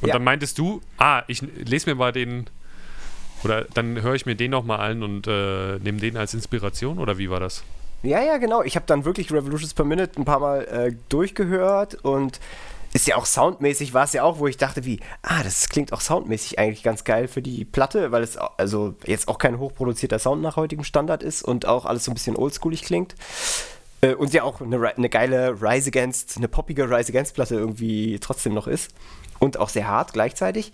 [0.00, 0.14] Und Ja.
[0.14, 2.46] dann meintest du, ah, ich lese mir mal den
[3.44, 7.16] oder dann höre ich mir den nochmal an und äh, nehme den als Inspiration oder
[7.18, 7.62] wie war das?
[8.02, 8.62] Ja, ja, genau.
[8.62, 12.40] Ich habe dann wirklich Revolutions per Minute ein paar Mal äh, durchgehört und
[12.92, 15.92] ist ja auch soundmäßig, war es ja auch, wo ich dachte, wie, ah, das klingt
[15.92, 20.18] auch soundmäßig eigentlich ganz geil für die Platte, weil es also jetzt auch kein hochproduzierter
[20.18, 23.14] Sound nach heutigem Standard ist und auch alles so ein bisschen oldschoolig klingt.
[24.00, 28.18] Äh, und ja auch eine, eine geile Rise Against, eine poppige Rise Against Platte irgendwie
[28.18, 28.92] trotzdem noch ist.
[29.38, 30.72] Und auch sehr hart gleichzeitig.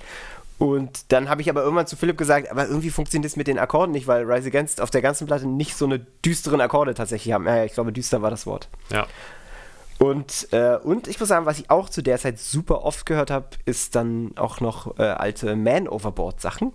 [0.58, 3.58] Und dann habe ich aber irgendwann zu Philipp gesagt, aber irgendwie funktioniert es mit den
[3.58, 7.34] Akkorden nicht, weil Rise Against auf der ganzen Platte nicht so eine düsteren Akkorde tatsächlich
[7.34, 7.46] haben.
[7.46, 8.68] Ja, ich glaube, düster war das Wort.
[8.90, 9.06] Ja.
[9.98, 13.30] Und, äh, und ich muss sagen, was ich auch zu der Zeit super oft gehört
[13.30, 16.72] habe, ist dann auch noch äh, alte Man-Overboard-Sachen.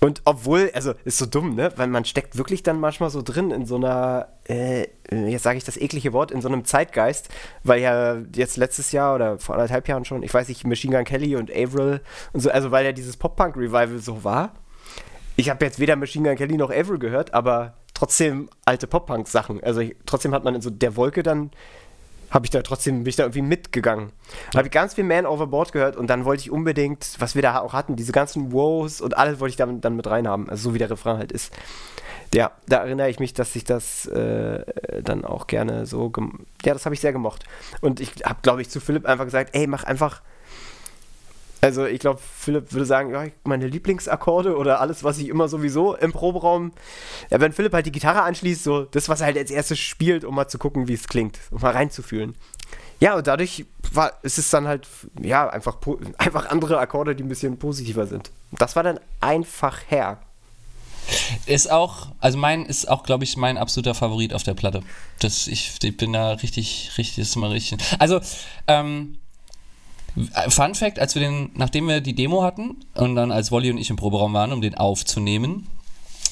[0.00, 1.72] Und obwohl, also ist so dumm, ne?
[1.76, 5.64] Weil man steckt wirklich dann manchmal so drin in so einer, äh, jetzt sage ich
[5.64, 7.28] das eklige Wort, in so einem Zeitgeist,
[7.64, 11.04] weil ja jetzt letztes Jahr oder vor anderthalb Jahren schon, ich weiß nicht, Machine Gun
[11.04, 12.00] Kelly und Avril
[12.32, 14.54] und so, also weil ja dieses Pop-Punk-Revival so war.
[15.34, 19.62] Ich habe jetzt weder Machine Gun Kelly noch Avril gehört, aber trotzdem alte Pop-Punk-Sachen.
[19.64, 21.50] Also ich, trotzdem hat man in so der Wolke dann
[22.30, 24.12] habe ich da trotzdem, bin ich da irgendwie mitgegangen.
[24.54, 27.60] Habe ich ganz viel Man Overboard gehört und dann wollte ich unbedingt, was wir da
[27.60, 30.74] auch hatten, diese ganzen Wows und alles wollte ich dann, dann mit reinhaben, also so
[30.74, 31.52] wie der Refrain halt ist.
[32.34, 34.64] Ja, da erinnere ich mich, dass ich das äh,
[35.02, 36.12] dann auch gerne so,
[36.62, 37.44] ja, das habe ich sehr gemocht.
[37.80, 40.20] Und ich habe, glaube ich, zu Philipp einfach gesagt, ey, mach einfach,
[41.60, 45.94] also ich glaube, Philipp würde sagen, ja, meine Lieblingsakkorde oder alles, was ich immer sowieso
[45.96, 46.72] im Proberaum,
[47.30, 50.24] ja, wenn Philipp halt die Gitarre anschließt, so das, was er halt als erstes spielt,
[50.24, 52.34] um mal zu gucken, wie es klingt, um mal reinzufühlen.
[53.00, 54.86] Ja, und dadurch war, ist es dann halt,
[55.20, 55.78] ja, einfach,
[56.18, 58.30] einfach andere Akkorde, die ein bisschen positiver sind.
[58.52, 60.18] Das war dann einfach her.
[61.46, 64.82] Ist auch, also mein ist auch, glaube ich, mein absoluter Favorit auf der Platte.
[65.20, 67.80] Das, ich, ich bin da richtig, richtig, ist mal richtig.
[67.98, 68.20] Also,
[68.66, 69.18] ähm,
[70.48, 73.78] Fun Fact, als wir den, nachdem wir die Demo hatten und dann als Wolli und
[73.78, 75.66] ich im Proberaum waren, um den aufzunehmen,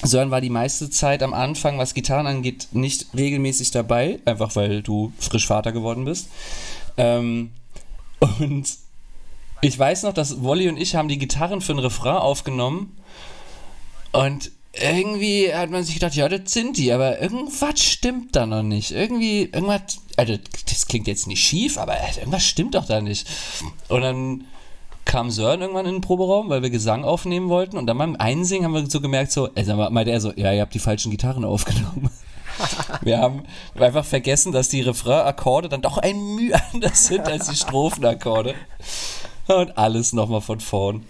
[0.03, 4.83] Sören war die meiste Zeit am Anfang, was Gitarren angeht, nicht regelmäßig dabei, einfach weil
[4.83, 6.29] du frisch Vater geworden bist.
[6.97, 7.51] Ähm,
[8.39, 8.67] und
[9.61, 12.95] ich weiß noch, dass Wolli und ich haben die Gitarren für ein Refrain aufgenommen
[14.11, 14.51] und
[14.81, 18.91] irgendwie hat man sich gedacht, ja, das sind die, aber irgendwas stimmt da noch nicht.
[18.91, 20.35] Irgendwie, irgendwas, also
[20.69, 23.27] das klingt jetzt nicht schief, aber irgendwas stimmt doch da nicht.
[23.89, 24.45] Und dann
[25.05, 28.65] kam Sören irgendwann in den Proberaum, weil wir Gesang aufnehmen wollten und dann beim Einsingen
[28.65, 31.45] haben wir so gemerkt, so, also meinte er so, ja, ihr habt die falschen Gitarren
[31.45, 32.09] aufgenommen.
[33.01, 33.43] Wir haben
[33.79, 38.55] einfach vergessen, dass die Refrain-Akkorde dann doch ein Mühe anders sind als die Strophenakkorde.
[39.47, 41.05] Und alles nochmal von vorn.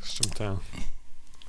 [0.00, 0.60] Stimmt, ja.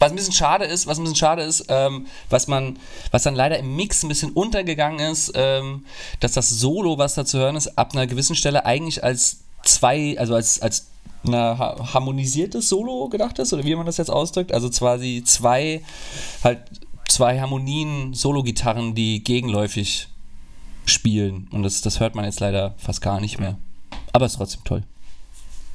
[0.02, 2.80] Was ein bisschen schade ist, was ein bisschen schade ist, ähm, was man,
[3.12, 5.86] was dann leider im Mix ein bisschen untergegangen ist, ähm,
[6.20, 10.18] dass das Solo, was da zu hören ist, ab einer gewissen Stelle eigentlich als zwei,
[10.18, 10.88] also als, als
[11.24, 14.52] ein harmonisiertes Solo gedacht ist, oder wie man das jetzt ausdrückt.
[14.52, 15.84] Also quasi zwei,
[16.44, 16.64] halt
[17.08, 20.08] zwei Harmonien, Solo-Gitarren, die gegenläufig
[20.86, 21.48] spielen.
[21.52, 23.60] Und das, das hört man jetzt leider fast gar nicht mehr.
[24.14, 24.82] Aber ist trotzdem toll.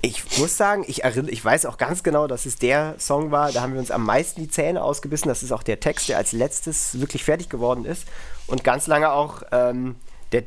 [0.07, 3.51] Ich muss sagen, ich, erinn- ich weiß auch ganz genau, dass es der Song war,
[3.51, 5.27] da haben wir uns am meisten die Zähne ausgebissen.
[5.29, 8.05] Das ist auch der Text, der als letztes wirklich fertig geworden ist.
[8.47, 9.97] Und ganz lange auch ähm,
[10.31, 10.45] der,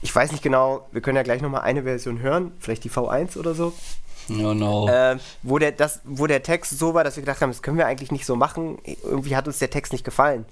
[0.00, 3.36] ich weiß nicht genau, wir können ja gleich nochmal eine Version hören, vielleicht die V1
[3.36, 3.72] oder so,
[4.28, 4.88] No, no.
[4.88, 7.76] ähm, wo, der, das, wo der Text so war, dass wir gedacht haben, das können
[7.78, 8.78] wir eigentlich nicht so machen.
[9.02, 10.44] Irgendwie hat uns der Text nicht gefallen.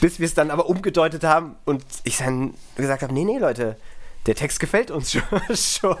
[0.00, 3.76] Bis wir es dann aber umgedeutet haben und ich dann gesagt habe, nee, nee, Leute,
[4.26, 5.12] der Text gefällt uns
[5.54, 5.96] schon.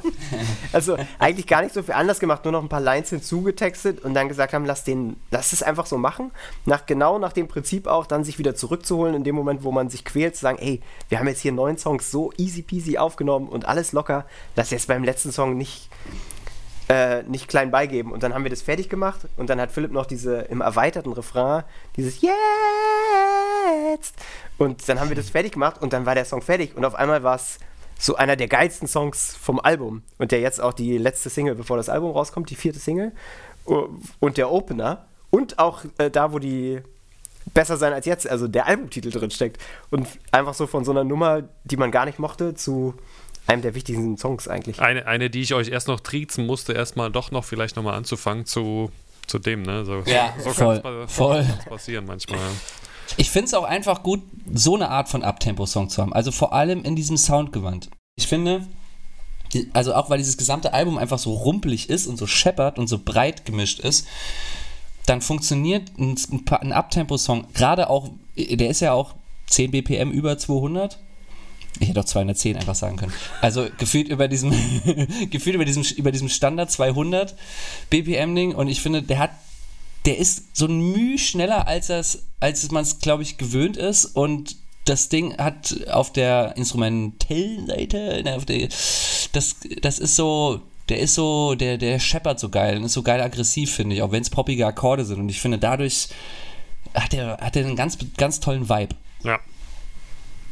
[0.72, 4.14] Also eigentlich gar nicht so viel anders gemacht, nur noch ein paar Lines hinzugetextet und
[4.14, 6.30] dann gesagt haben, lass, den, lass es einfach so machen.
[6.64, 9.90] Nach, genau nach dem Prinzip auch, dann sich wieder zurückzuholen in dem Moment, wo man
[9.90, 13.48] sich quält, zu sagen, ey, wir haben jetzt hier neun Songs so easy peasy aufgenommen
[13.48, 14.24] und alles locker.
[14.54, 15.88] Lass jetzt beim letzten Song nicht
[16.88, 18.12] äh, nicht klein beigeben.
[18.12, 21.12] Und dann haben wir das fertig gemacht und dann hat Philipp noch diese im erweiterten
[21.12, 21.64] Refrain,
[21.96, 24.14] dieses Jetzt.
[24.58, 26.94] Und dann haben wir das fertig gemacht und dann war der Song fertig und auf
[26.94, 27.58] einmal war es
[28.04, 31.76] so einer der geilsten Songs vom Album und der jetzt auch die letzte Single, bevor
[31.76, 33.12] das Album rauskommt, die vierte Single
[34.18, 36.80] und der Opener und auch äh, da, wo die
[37.54, 41.04] besser sein als jetzt, also der Albumtitel drin steckt und einfach so von so einer
[41.04, 42.94] Nummer, die man gar nicht mochte, zu
[43.46, 44.80] einem der wichtigsten Songs eigentlich.
[44.80, 48.46] Eine, eine, die ich euch erst noch triezen musste, erstmal doch noch vielleicht nochmal anzufangen
[48.46, 48.90] zu,
[49.26, 49.84] zu dem, ne?
[49.84, 51.44] So, Ja, so pa- voll.
[51.48, 52.38] kann's passieren manchmal.
[53.16, 54.22] Ich finde es auch einfach gut,
[54.52, 56.12] so eine Art von Abtempo-Song zu haben.
[56.12, 57.90] Also vor allem in diesem Soundgewand.
[58.16, 58.66] Ich finde,
[59.72, 62.98] also auch weil dieses gesamte Album einfach so rumpelig ist und so scheppert und so
[62.98, 64.06] breit gemischt ist,
[65.06, 66.16] dann funktioniert ein,
[66.60, 69.14] ein Abtempo-Song, gerade auch, der ist ja auch
[69.48, 70.98] 10 BPM über 200.
[71.80, 73.12] Ich hätte auch 210 einfach sagen können.
[73.40, 74.50] Also gefühlt über diesem,
[75.30, 77.34] gefühlt über diesem, über diesem Standard 200
[77.90, 79.30] BPM-Ding und ich finde, der hat
[80.04, 84.04] der ist so ein Mühe schneller, als, das, als man es, glaube ich, gewöhnt ist.
[84.04, 88.68] Und das Ding hat auf der instrumentellen Seite, ne, auf der,
[89.32, 93.02] das, das ist so, der ist so, der, der scheppert so geil und ist so
[93.02, 95.20] geil aggressiv, finde ich, auch wenn es poppige Akkorde sind.
[95.20, 96.08] Und ich finde, dadurch
[96.94, 98.96] hat er, hat er einen ganz, ganz tollen Vibe.
[99.22, 99.38] Ja.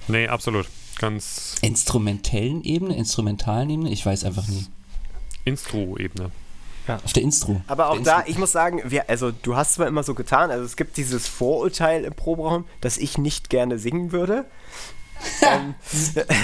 [0.06, 0.66] Nee, absolut.
[0.98, 4.66] Ganz Instrumentellen Ebene, instrumentalen Ebene, ich weiß einfach nie.
[5.44, 6.30] Instru-Ebene.
[6.96, 7.60] Auf der Instru.
[7.66, 10.64] Aber auch da, ich muss sagen, wir, also du hast zwar immer so getan, also
[10.64, 14.46] es gibt dieses Vorurteil im Proberaum, dass ich nicht gerne singen würde.
[15.42, 15.74] ähm,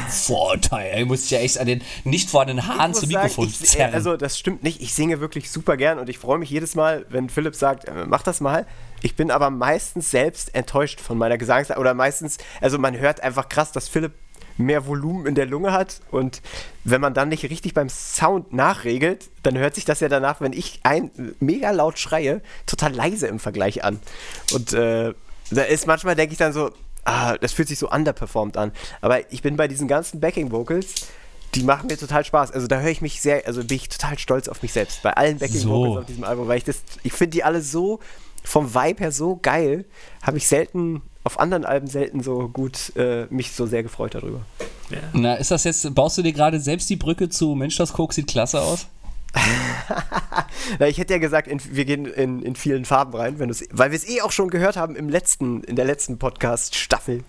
[0.08, 1.00] Vorurteil.
[1.00, 3.94] Ich muss ja echt an den nicht vorhandenen Haaren zum sagen, Mikrofon ich, zerren.
[3.94, 7.06] Also das stimmt nicht, ich singe wirklich super gern und ich freue mich jedes Mal,
[7.08, 8.66] wenn Philipp sagt, äh, mach das mal.
[9.02, 11.70] Ich bin aber meistens selbst enttäuscht von meiner Gesangs...
[11.70, 14.12] Oder meistens, also man hört einfach krass, dass Philipp
[14.58, 16.40] mehr Volumen in der Lunge hat und
[16.84, 20.52] wenn man dann nicht richtig beim Sound nachregelt, dann hört sich das ja danach, wenn
[20.52, 24.00] ich ein mega laut schreie, total leise im Vergleich an.
[24.52, 25.12] Und äh,
[25.50, 26.70] da ist manchmal, denke ich dann so,
[27.04, 28.72] ah, das fühlt sich so underperformed an.
[29.00, 31.06] Aber ich bin bei diesen ganzen Backing-Vocals,
[31.54, 32.50] die machen mir total Spaß.
[32.50, 35.02] Also da höre ich mich sehr, also bin ich total stolz auf mich selbst.
[35.02, 35.98] Bei allen Backing-Vocals So.
[36.00, 38.00] auf diesem Album, weil ich das, ich finde die alle so
[38.44, 39.84] vom Vibe her so geil,
[40.22, 44.42] habe ich selten, auf anderen Alben selten so gut äh, mich so sehr gefreut darüber.
[45.12, 48.14] Na, ist das jetzt, baust du dir gerade selbst die Brücke zu Mensch, das Koks
[48.14, 48.86] sieht klasse aus?
[50.78, 53.96] Na, ich hätte ja gesagt, in, wir gehen in, in vielen Farben rein, weil wir
[53.96, 57.24] es eh auch schon gehört haben im letzten, in der letzten Podcast-Staffel.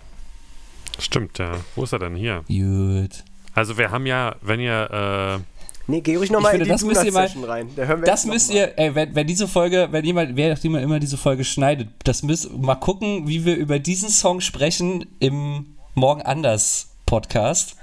[1.00, 1.56] Stimmt, ja.
[1.74, 2.44] Wo ist er denn hier?
[2.46, 3.24] Gut.
[3.52, 5.57] Also wir haben ja, wenn ihr, äh,
[5.90, 7.70] Nee, geh ruhig nochmal in die das müsst ihr mal- Donuts-Session rein.
[7.74, 10.62] Da hören wir Das müsst ihr, ey, wenn, wenn diese Folge, wenn jemand, wer auch
[10.62, 15.06] immer immer diese Folge schneidet, das müsst mal gucken, wie wir über diesen Song sprechen
[15.18, 17.76] im Morgen anders Podcast.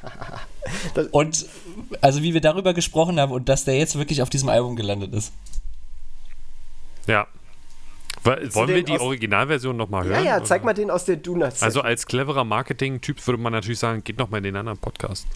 [1.11, 1.45] Und
[2.01, 5.13] also wie wir darüber gesprochen haben und dass der jetzt wirklich auf diesem Album gelandet
[5.13, 5.31] ist.
[7.07, 7.27] ja.
[8.23, 10.25] Wollen wir die Originalversion nochmal Ja, hören?
[10.25, 10.65] ja, zeig oder?
[10.65, 11.61] mal den aus der Donuts.
[11.61, 15.27] Also als cleverer Marketing-Typ würde man natürlich sagen, geht nochmal in den anderen Podcast.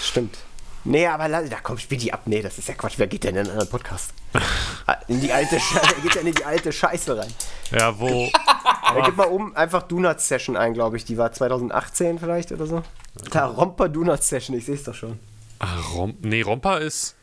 [0.00, 0.38] Stimmt.
[0.84, 2.22] Nee, aber da komm, spiel die ab.
[2.26, 2.94] Nee, das ist ja Quatsch.
[2.96, 4.12] Wer geht denn in einen anderen Podcast?
[4.86, 5.86] Ah, in die alte Scheiße.
[5.94, 7.32] Wer geht denn in die alte Scheiße rein?
[7.70, 8.08] Ja, wo,
[8.94, 11.04] Ja, gib mal oben einfach Donuts Session ein, glaube ich.
[11.04, 12.82] Die war 2018 vielleicht oder so.
[13.30, 15.20] Da, Romper Donuts Session, ich sehe es doch schon.
[15.60, 17.14] ah, Rom, nee, Romper ist,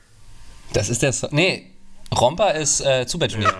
[0.71, 1.29] Das ist der Song.
[1.33, 1.69] Nee,
[2.17, 3.55] Romper ist äh, Zubetoniert.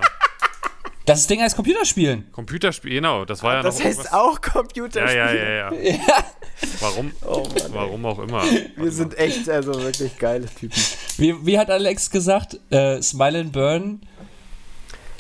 [1.06, 2.32] Das Ding heißt Computerspielen.
[2.32, 5.18] Computerspiel, genau, das war ja Das noch heißt irgendwas- auch Computerspiel.
[5.18, 6.02] Ja, ja, ja, ja.
[6.82, 7.12] Warum?
[7.26, 8.44] Oh Warum auch immer.
[8.76, 10.78] Wir sind echt, also wirklich geile Typen.
[11.18, 12.60] Wie, wie hat Alex gesagt?
[12.70, 14.02] Äh, Smile and Burn.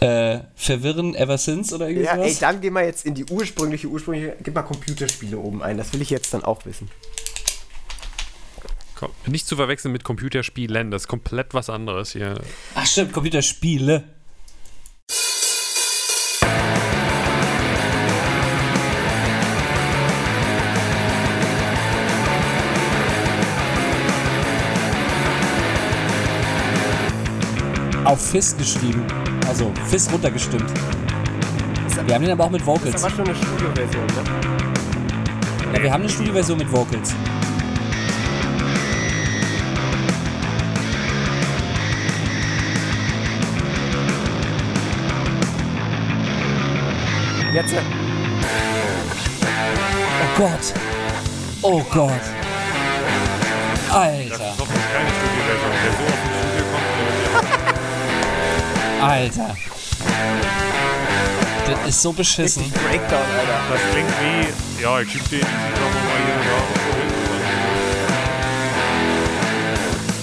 [0.01, 3.87] Äh, verwirren ever since oder irgendwie Ja, ey, dann gehen wir jetzt in die ursprüngliche,
[3.87, 4.37] ursprüngliche.
[4.43, 5.77] Gib mal Computerspiele oben ein.
[5.77, 6.89] Das will ich jetzt dann auch wissen.
[8.95, 12.39] Komm, Nicht zu verwechseln mit Computerspielen, das ist komplett was anderes hier.
[12.75, 14.03] Ach stimmt, Computerspiele.
[28.09, 29.05] Auf Fizz geschrieben.
[29.47, 30.65] Also Fizz runtergestimmt.
[32.07, 32.95] Wir haben den aber auch mit Das Vocals.
[32.95, 35.75] ist aber schon eine Studioversion, ne?
[35.75, 37.13] Ja, wir haben eine Studioversion mit Vocals.
[47.53, 47.81] Jetzt, äh,
[50.21, 50.73] Oh Gott.
[51.61, 52.11] Oh Gott.
[53.87, 55.71] Das Alter, ist doch keine Studioversion.
[55.83, 56.28] Wer so
[59.01, 59.55] Alter.
[61.65, 62.69] Das ist so beschissen.
[62.71, 63.59] Breakdown, Alter.
[63.71, 66.89] das klingt wie, ja, ich schieb den, die Drum mal hier rüber.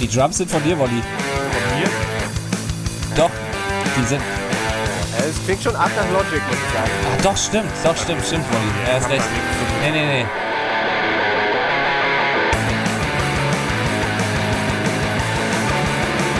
[0.00, 1.00] Die Drums sind von dir, Wolli.
[1.00, 1.88] Von mir?
[3.16, 3.30] Doch,
[3.96, 4.22] die sind.
[5.18, 6.90] Es klingt schon arg nach Logic, muss ich sagen.
[7.04, 7.70] Ah, doch, stimmt.
[7.82, 8.90] Doch, stimmt, stimmt, Wolli.
[8.90, 9.24] Er ist recht.
[9.82, 10.26] Nee, nee, nee.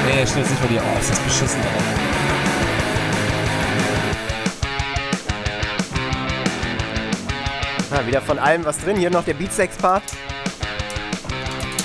[0.07, 0.82] Nee, stimmt nicht von dir.
[0.82, 2.07] Oh, ist das beschissen, Alter.
[7.97, 8.99] Na, wieder von allem was drin.
[8.99, 10.03] Hier noch der Beatsex-Part.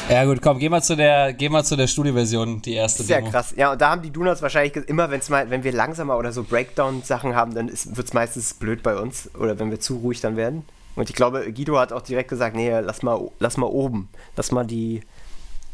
[0.10, 3.20] Ja, gut, komm, geh mal zu der, geh mal zu der Studioversion, die erste Sehr
[3.20, 3.32] Demo.
[3.32, 3.54] krass.
[3.56, 6.44] Ja, und da haben die Donuts wahrscheinlich immer, wenn's mal, wenn wir langsamer oder so
[6.44, 9.34] Breakdown-Sachen haben, dann wird es meistens blöd bei uns.
[9.36, 10.66] Oder wenn wir zu ruhig dann werden.
[10.98, 14.10] Und ich glaube, Guido hat auch direkt gesagt, nee, lass mal, lass mal oben.
[14.36, 15.04] Lass mal die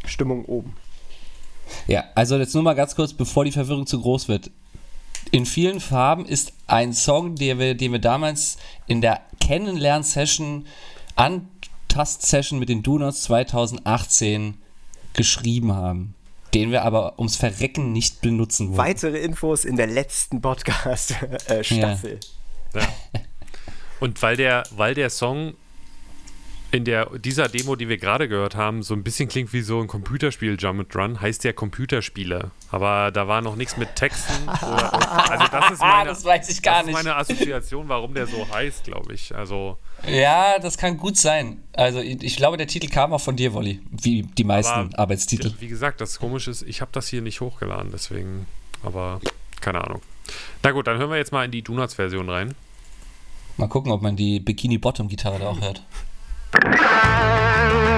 [0.06, 0.76] Stimmung oben.
[1.88, 4.52] Ja, also jetzt nur mal ganz kurz, bevor die Verwirrung zu groß wird.
[5.32, 10.66] In vielen Farben ist ein Song, den wir, den wir damals in der Kennenlern-Session,
[11.16, 14.58] Antast-Session mit den Donuts 2018
[15.14, 16.16] geschrieben haben.
[16.54, 18.78] Den wir aber ums Verrecken nicht benutzen wollen.
[18.78, 22.20] Weitere Infos in der letzten Podcast-Staffel.
[22.74, 22.82] Ja.
[24.02, 25.54] Und weil der, weil der Song
[26.72, 29.80] in der, dieser Demo, die wir gerade gehört haben, so ein bisschen klingt wie so
[29.80, 32.52] ein Computerspiel Jump and Run, heißt ja Computerspiele.
[32.72, 34.44] Aber da war noch nichts mit Texten.
[34.48, 38.28] Oder, also das ist meine, das weiß ich gar das ist meine Assoziation, warum der
[38.28, 39.34] so heißt, glaube ich.
[39.34, 41.64] Also, Ja, das kann gut sein.
[41.74, 45.54] Also ich, ich glaube, der Titel kam auch von dir, Wolli, wie die meisten Arbeitstitel.
[45.60, 48.46] wie gesagt, das Komische ist, ich habe das hier nicht hochgeladen, deswegen,
[48.84, 49.22] aber
[49.62, 50.02] keine Ahnung.
[50.64, 52.56] Na gut, dann hören wir jetzt mal in die Donuts-Version rein.
[53.56, 55.82] Mal gucken, ob man die Bikini-Bottom-Gitarre da auch hört.
[56.54, 57.97] Thank you.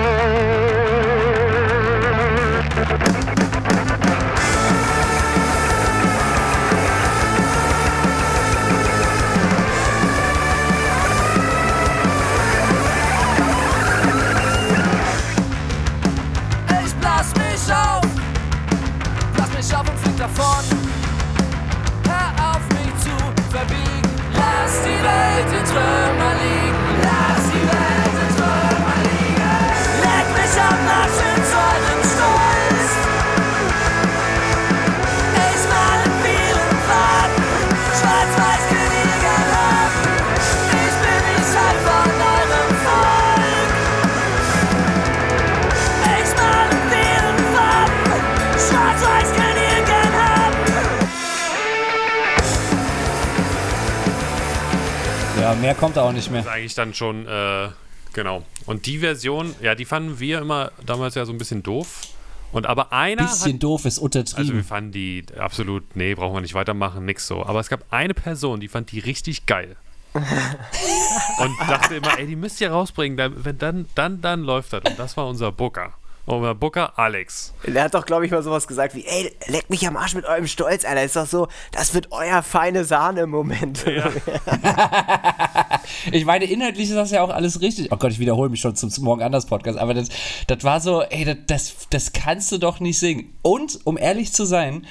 [55.59, 56.41] Mehr kommt da auch nicht mehr.
[56.41, 57.69] ist eigentlich dann schon, äh,
[58.13, 58.43] genau.
[58.65, 62.07] Und die Version, ja, die fanden wir immer damals ja so ein bisschen doof.
[62.51, 64.63] Und aber einer Bisschen hat, doof ist also wir untertrieben.
[64.63, 67.45] fanden die absolut, nee, brauchen wir nicht weitermachen, nix so.
[67.45, 69.75] Aber es gab eine Person, die fand die richtig geil.
[70.13, 74.81] und dachte immer, ey, die müsst ihr rausbringen, dann, wenn dann, dann, dann läuft das.
[74.83, 75.93] Und das war unser Booker.
[76.29, 77.53] Unser Booker Alex.
[77.65, 80.25] Der hat doch, glaube ich, mal sowas gesagt wie, ey, leckt mich am Arsch mit
[80.25, 81.03] eurem Stolz, Alter.
[81.03, 83.85] Ist doch so, das wird euer feine Sahne-Moment.
[86.11, 87.91] Ich meine, inhaltlich ist das ja auch alles richtig.
[87.91, 90.09] Oh Gott, ich wiederhole mich schon zum, zum Morgen anders Podcast, aber das,
[90.47, 93.33] das war so, ey, das, das, das kannst du doch nicht singen.
[93.41, 94.85] Und, um ehrlich zu sein,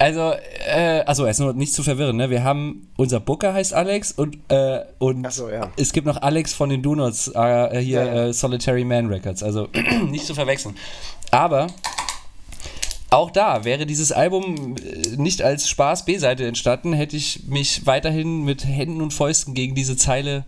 [0.00, 0.32] also,
[0.66, 2.30] äh, also erst nur nicht zu verwirren, ne?
[2.30, 5.70] Wir haben, unser Booker heißt Alex und, äh, und so, ja.
[5.76, 8.26] es gibt noch Alex von den Donuts, äh, hier Ja.
[8.28, 9.68] Äh, Solitary Man Records, also
[10.08, 10.74] nicht zu verwechseln.
[11.30, 11.66] Aber
[13.10, 18.42] auch da wäre dieses Album äh, nicht als Spaß B-Seite entstanden, hätte ich mich weiterhin
[18.42, 20.46] mit Händen und Fäusten gegen diese Zeile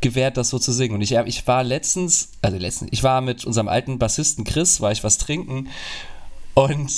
[0.00, 0.96] gewehrt, das so zu singen.
[0.96, 4.90] Und ich, ich war letztens, also letztens, ich war mit unserem alten Bassisten Chris, war
[4.90, 5.68] ich was trinken
[6.54, 6.90] und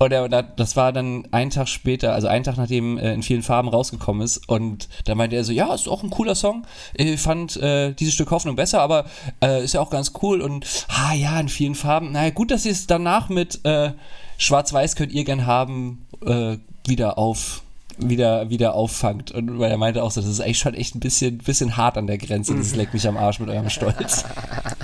[0.00, 3.42] und er, das war dann einen Tag später, also einen Tag nachdem äh, in vielen
[3.42, 4.48] Farben rausgekommen ist.
[4.48, 6.66] Und da meinte er so, ja, ist auch ein cooler Song.
[6.94, 9.04] Ich fand äh, dieses Stück Hoffnung besser, aber
[9.44, 10.40] äh, ist ja auch ganz cool.
[10.40, 12.12] Und ah ja, in vielen Farben.
[12.12, 13.92] Naja, gut, dass ihr es danach mit äh,
[14.38, 17.62] Schwarz-Weiß könnt ihr gern haben, äh, wieder auf
[17.98, 19.32] wieder, wieder auffangt.
[19.32, 21.98] Und weil er meinte auch so, das ist eigentlich schon echt ein bisschen, bisschen hart
[21.98, 22.54] an der Grenze.
[22.56, 24.24] Das leckt mich am Arsch mit eurem Stolz.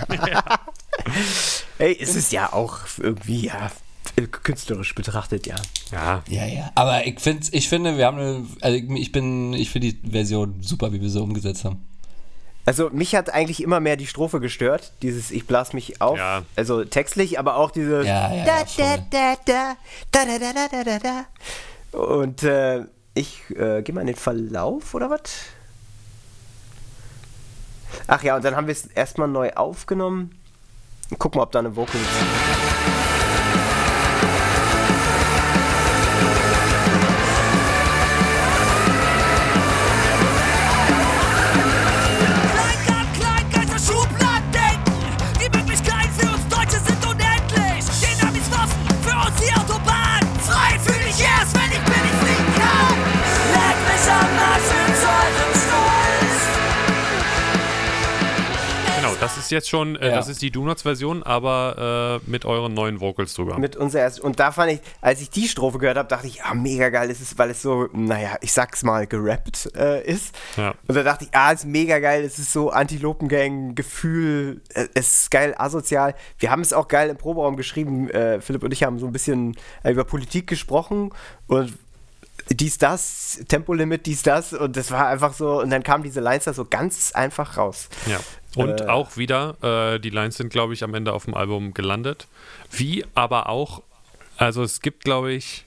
[1.78, 3.70] Ey, es ist ja auch irgendwie, ja,
[4.42, 5.56] künstlerisch betrachtet, ja.
[5.92, 6.70] Ja, Ja, ja.
[6.74, 10.62] Aber ich, find's, ich finde, wir haben eine, also ich bin, ich finde die Version
[10.62, 11.84] super, wie wir sie umgesetzt haben.
[12.64, 16.42] Also mich hat eigentlich immer mehr die Strophe gestört, dieses Ich blas mich auf, Ja.
[16.56, 19.76] also textlich, aber auch dieses Ja, ja, da, da, da, da,
[20.10, 20.98] da, da, da, da, da,
[21.92, 21.98] da.
[21.98, 22.84] Und äh,
[23.14, 25.20] ich äh, gehe mal in den Verlauf, oder was?
[28.08, 30.32] Ach ja, und dann haben wir es erstmal neu aufgenommen.
[31.18, 32.75] Gucken, ob da eine Vocal ist.
[59.46, 60.16] Ist jetzt schon, äh, Ja.
[60.16, 63.58] das ist die Donuts-Version, aber äh, mit euren neuen Vocals drüber.
[63.58, 66.42] Mit unser erst und da fand ich, als ich die Strophe gehört habe, dachte ich,
[66.42, 70.34] ah, mega geil ist es, weil es so, naja, ich sag's mal, gerappt äh, ist.
[70.56, 70.74] Ja.
[70.86, 75.30] Und da dachte ich, ah, ist mega geil, es ist so Antilopengang-Gefühl, äh, es ist
[75.30, 76.14] geil asozial.
[76.38, 78.10] Wir haben es auch geil im Proberaum geschrieben.
[78.10, 81.12] Äh, Philipp und ich haben so ein bisschen äh, über Politik gesprochen
[81.46, 81.72] und
[82.50, 86.44] dies, das, Tempolimit, dies, das und das war einfach so, und dann kamen diese Lines
[86.44, 87.88] da so ganz einfach raus.
[88.06, 88.20] Ja.
[88.56, 88.86] Und Äh.
[88.86, 89.56] auch wieder,
[89.94, 92.26] äh, die Lines sind, glaube ich, am Ende auf dem Album gelandet.
[92.70, 93.82] Wie aber auch,
[94.38, 95.64] also es gibt, glaube ich,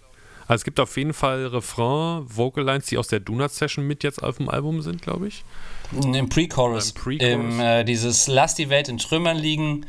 [0.48, 4.04] also es gibt auf jeden Fall Refrain, Vocal Lines, die aus der Donuts Session mit
[4.04, 5.44] jetzt auf dem Album sind, glaube ich.
[5.92, 6.94] Im Pre-Chorus.
[7.20, 9.86] Im, äh, dieses Lass die Welt in Trümmern liegen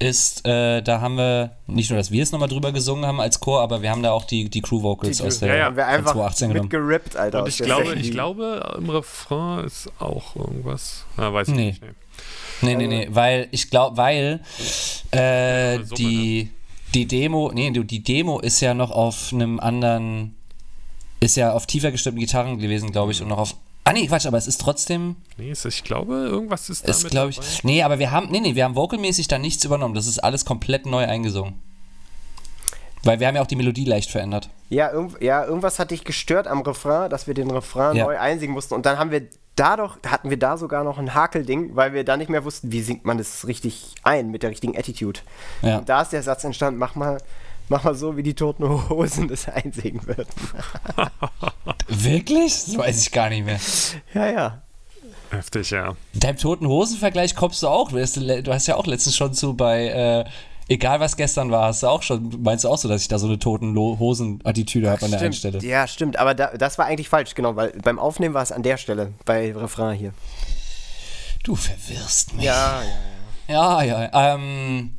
[0.00, 3.38] ist, äh, da haben wir, nicht nur, dass wir es nochmal drüber gesungen haben als
[3.38, 5.64] Chor, aber wir haben da auch die, die Crew-Vocals aus der Ja, ja.
[5.66, 6.64] haben wir einfach 2018 genommen.
[6.68, 7.42] mitgerippt, Alter.
[7.42, 11.04] Und ich glaube, ich glaube, im Refrain ist auch irgendwas.
[11.16, 11.66] Ah, weiß ich Nee.
[11.66, 11.82] nicht.
[11.82, 11.88] Nee.
[12.64, 14.40] Nee, nee, nee, weil ich glaube, weil
[15.10, 16.50] äh, die,
[16.94, 20.34] die Demo, nee, du, die Demo ist ja noch auf einem anderen,
[21.20, 23.54] ist ja auf tiefer gestimmten Gitarren gewesen, glaube ich, und noch auf.
[23.86, 27.10] Ah nee, Quatsch, aber es ist trotzdem, Nee, ist, ich glaube, irgendwas ist da ist
[27.10, 27.36] glaube ich.
[27.36, 27.48] dabei.
[27.64, 29.94] Nee, aber wir haben, nee, nee, wir haben vocalmäßig da nichts übernommen.
[29.94, 31.54] Das ist alles komplett neu eingesungen.
[33.02, 34.48] Weil wir haben ja auch die Melodie leicht verändert.
[34.70, 38.04] Ja, irgend, ja, irgendwas hat dich gestört am Refrain, dass wir den Refrain Ja.
[38.06, 38.72] neu einsingen mussten.
[38.72, 42.16] Und dann haben wir dadurch, hatten wir da sogar noch ein Hakelding, weil wir da
[42.16, 45.20] nicht mehr wussten, wie singt man das richtig ein, mit der richtigen Attitude.
[45.62, 45.78] Ja.
[45.78, 47.18] Und da ist der Satz entstanden, mach mal,
[47.68, 50.28] mach mal so, wie die Toten Hosen das einsingen würden.
[51.88, 52.64] Wirklich?
[52.66, 53.60] Das weiß ich gar nicht mehr.
[54.12, 54.62] Ja, ja.
[55.30, 55.96] Heftig, ja.
[56.12, 57.90] Deinem toten Hosen-Vergleich kommst du auch.
[57.90, 60.24] Du hast, du hast ja auch letztens schon zu bei, äh,
[60.68, 63.18] egal was gestern war, hast du auch schon, meinst du auch so, dass ich da
[63.18, 65.58] so eine toten Hosen-Attitüde habe an der einen Stelle?
[65.62, 66.18] Ja, stimmt.
[66.18, 69.12] Aber da, das war eigentlich falsch, genau, weil beim Aufnehmen war es an der Stelle,
[69.24, 70.14] bei Refrain hier.
[71.42, 72.44] Du verwirrst mich.
[72.44, 73.82] Ja, ja.
[73.82, 74.34] Ja, ja.
[74.34, 74.94] Ähm,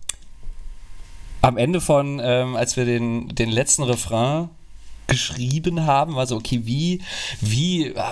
[1.42, 4.50] am Ende von, ähm, als wir den, den letzten Refrain
[5.08, 7.02] geschrieben haben, war so, okay, wie,
[7.42, 8.04] wie, äh,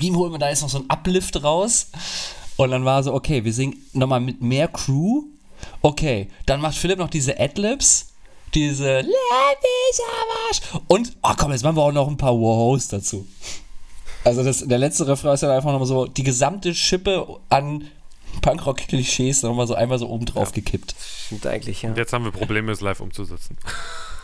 [0.00, 1.90] wie holen wir da jetzt noch so einen Uplift raus?
[2.56, 5.24] Und dann war so, okay, wir singen nochmal mit mehr Crew.
[5.82, 8.12] Okay, dann macht Philipp noch diese Adlibs,
[8.54, 9.04] diese.
[10.88, 13.26] Und, oh komm, jetzt machen wir auch noch ein paar Wohos dazu.
[14.24, 17.88] Also das, der letzte Refrain ist ja einfach nochmal so die gesamte Schippe an
[18.40, 20.94] Punkrock-Klischees nochmal so einmal so oben drauf gekippt.
[21.26, 21.94] Stimmt eigentlich, ja.
[21.94, 23.56] Jetzt haben wir Probleme, es live umzusetzen.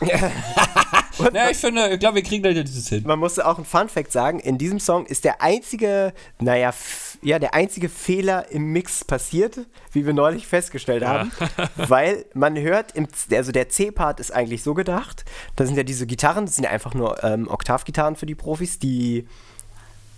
[1.33, 3.03] Ja, ich finde, ich glaube, wir kriegen da das hin.
[3.05, 6.73] Man musste auch ein Fun Fact sagen, in diesem Song ist der einzige, naja,
[7.21, 9.59] ja, der einzige Fehler im Mix passiert,
[9.91, 11.31] wie wir neulich festgestellt haben,
[11.75, 15.23] weil man hört, im, also der C-Part ist eigentlich so gedacht,
[15.55, 18.79] da sind ja diese Gitarren, das sind ja einfach nur ähm, Oktavgitarren für die Profis,
[18.79, 19.27] die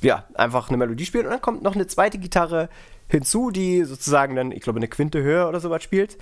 [0.02, 2.70] ja, einfach eine Melodie spielen und dann kommt noch eine zweite Gitarre
[3.08, 6.18] hinzu, die sozusagen dann, ich glaube, eine Quinte höher oder sowas spielt.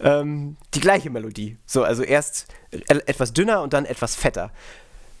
[0.00, 1.56] Ähm, die gleiche Melodie.
[1.66, 4.50] So, also erst e- etwas dünner und dann etwas fetter.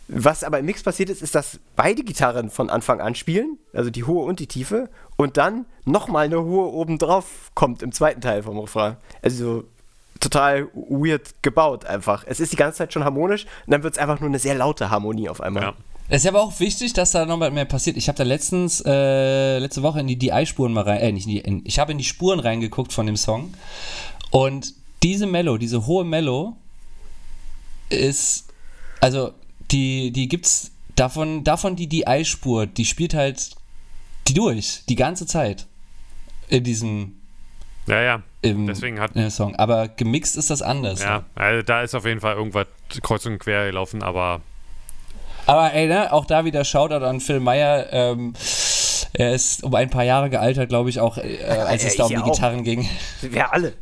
[0.08, 3.88] Was aber im Mix passiert ist, ist, dass beide Gitarren von Anfang an spielen, also
[3.90, 8.42] die hohe und die tiefe, und dann nochmal eine hohe obendrauf kommt im zweiten Teil
[8.42, 8.96] vom Refrain.
[9.22, 9.64] Also
[10.20, 12.24] total weird gebaut einfach.
[12.26, 14.54] Es ist die ganze Zeit schon harmonisch und dann wird es einfach nur eine sehr
[14.54, 15.62] laute Harmonie auf einmal.
[15.62, 15.74] Ja.
[16.10, 17.96] Es ist aber auch wichtig, dass da nochmal mehr passiert.
[17.96, 21.32] Ich habe da letztens, äh, letzte Woche in die DI-Spuren mal rein, äh, nicht in
[21.32, 23.54] die, in, ich habe in die Spuren reingeguckt von dem Song.
[24.34, 24.74] Und
[25.04, 26.56] diese Mello, diese hohe Mello
[27.88, 28.46] ist,
[29.00, 29.32] also
[29.70, 33.50] die, die gibt's davon, davon die DI-Spur, die spielt halt
[34.26, 35.66] die durch, die ganze Zeit.
[36.48, 37.14] In diesem
[37.86, 38.22] Ja, ja.
[38.42, 39.54] im, Deswegen hat- im Song.
[39.54, 41.00] Aber gemixt ist das anders.
[41.00, 42.66] Ja, also da ist auf jeden Fall irgendwas
[43.02, 44.40] kreuz und quer gelaufen, aber
[45.46, 47.86] Aber ey, ne, auch da wieder Shoutout an Phil Meyer.
[47.92, 48.32] Ähm,
[49.12, 52.02] er ist um ein paar Jahre gealtert, glaube ich, auch äh, als Ja, es da
[52.04, 52.32] um die auch.
[52.32, 52.88] Gitarren ging.
[53.20, 53.74] Wir alle.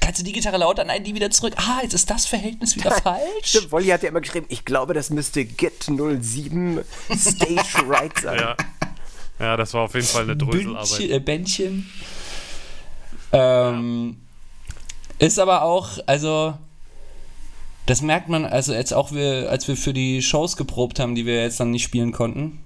[0.00, 0.84] Kannst du die Gitarre lauter?
[0.84, 1.54] Nein, die wieder zurück.
[1.56, 3.20] Ah, jetzt ist das Verhältnis wieder falsch.
[3.44, 6.80] Stimmt, Wolli hat ja immer geschrieben, ich glaube, das müsste Git 07
[7.16, 8.38] Stage Right sein.
[8.40, 8.56] ja.
[9.38, 11.10] Ja, das war auf jeden Fall eine Bündchen, Dröselarbeit.
[11.10, 11.90] äh, Bändchen.
[13.32, 14.18] Ähm,
[15.18, 16.58] Ist aber auch, also,
[17.86, 21.24] das merkt man, also jetzt auch wir, als wir für die Shows geprobt haben, die
[21.24, 22.60] wir jetzt dann nicht spielen konnten.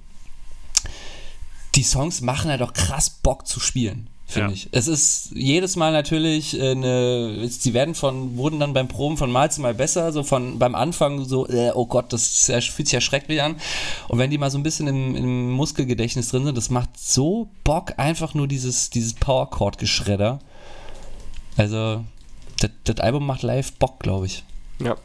[1.76, 4.54] Die Songs machen ja doch krass Bock zu spielen, finde Ja.
[4.54, 4.68] ich.
[4.72, 9.30] Es ist jedes Mal natürlich äh, eine, sie werden von, wurden dann beim Proben von
[9.30, 12.88] Mal zu Mal besser, so von beim Anfang so, äh, oh Gott, das ist fühlt
[12.88, 13.56] sich ja schrecklich an.
[14.08, 17.48] Und wenn die mal so ein bisschen im, im Muskelgedächtnis drin sind, das macht so
[17.64, 20.38] Bock, einfach nur dieses, dieses Power-Chord-Geschredder.
[21.56, 22.04] Also,
[22.60, 24.42] das, das Album macht live Bock, glaube ich.
[24.80, 24.96] Ja.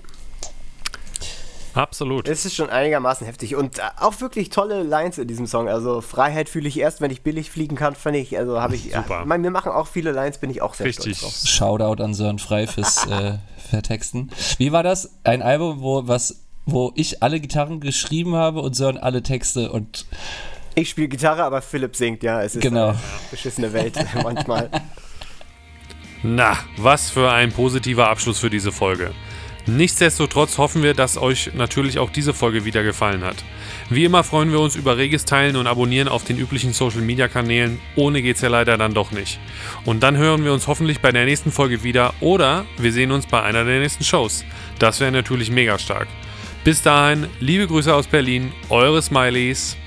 [1.80, 2.28] Absolut.
[2.28, 5.68] Es ist schon einigermaßen heftig und äh, auch wirklich tolle Lines in diesem Song.
[5.70, 8.92] Also Freiheit fühle ich erst, wenn ich billig fliegen kann, fand ich, also habe ich,
[8.94, 9.20] Super.
[9.20, 11.18] Ja, mein, mir machen auch viele Lines, bin ich auch sehr Richtig.
[11.18, 11.50] stolz drauf.
[11.50, 13.38] Shoutout an Sören Frei fürs äh,
[13.70, 14.32] Vertexten.
[14.58, 15.12] Wie war das?
[15.24, 20.06] Ein Album, wo was wo ich alle Gitarren geschrieben habe und Sören alle Texte und
[20.76, 22.44] Ich spiele Gitarre, aber Philipp singt, ja.
[22.44, 22.90] Es ist Genau.
[22.90, 23.00] eine
[23.32, 24.70] beschissene Welt manchmal.
[26.22, 29.12] Na, was für ein positiver Abschluss für diese Folge.
[29.78, 33.36] Nichtsdestotrotz hoffen wir, dass euch natürlich auch diese Folge wieder gefallen hat.
[33.90, 37.28] Wie immer freuen wir uns über reges Teilen und Abonnieren auf den üblichen Social Media
[37.28, 37.80] Kanälen.
[37.96, 39.40] Ohne geht's ja leider dann doch nicht.
[39.86, 43.28] Und dann hören wir uns hoffentlich bei der nächsten Folge wieder oder wir sehen uns
[43.28, 44.44] bei einer der nächsten Shows.
[44.80, 46.08] Das wäre natürlich mega stark.
[46.64, 49.78] Bis dahin, liebe Grüße aus Berlin, eure Smileys.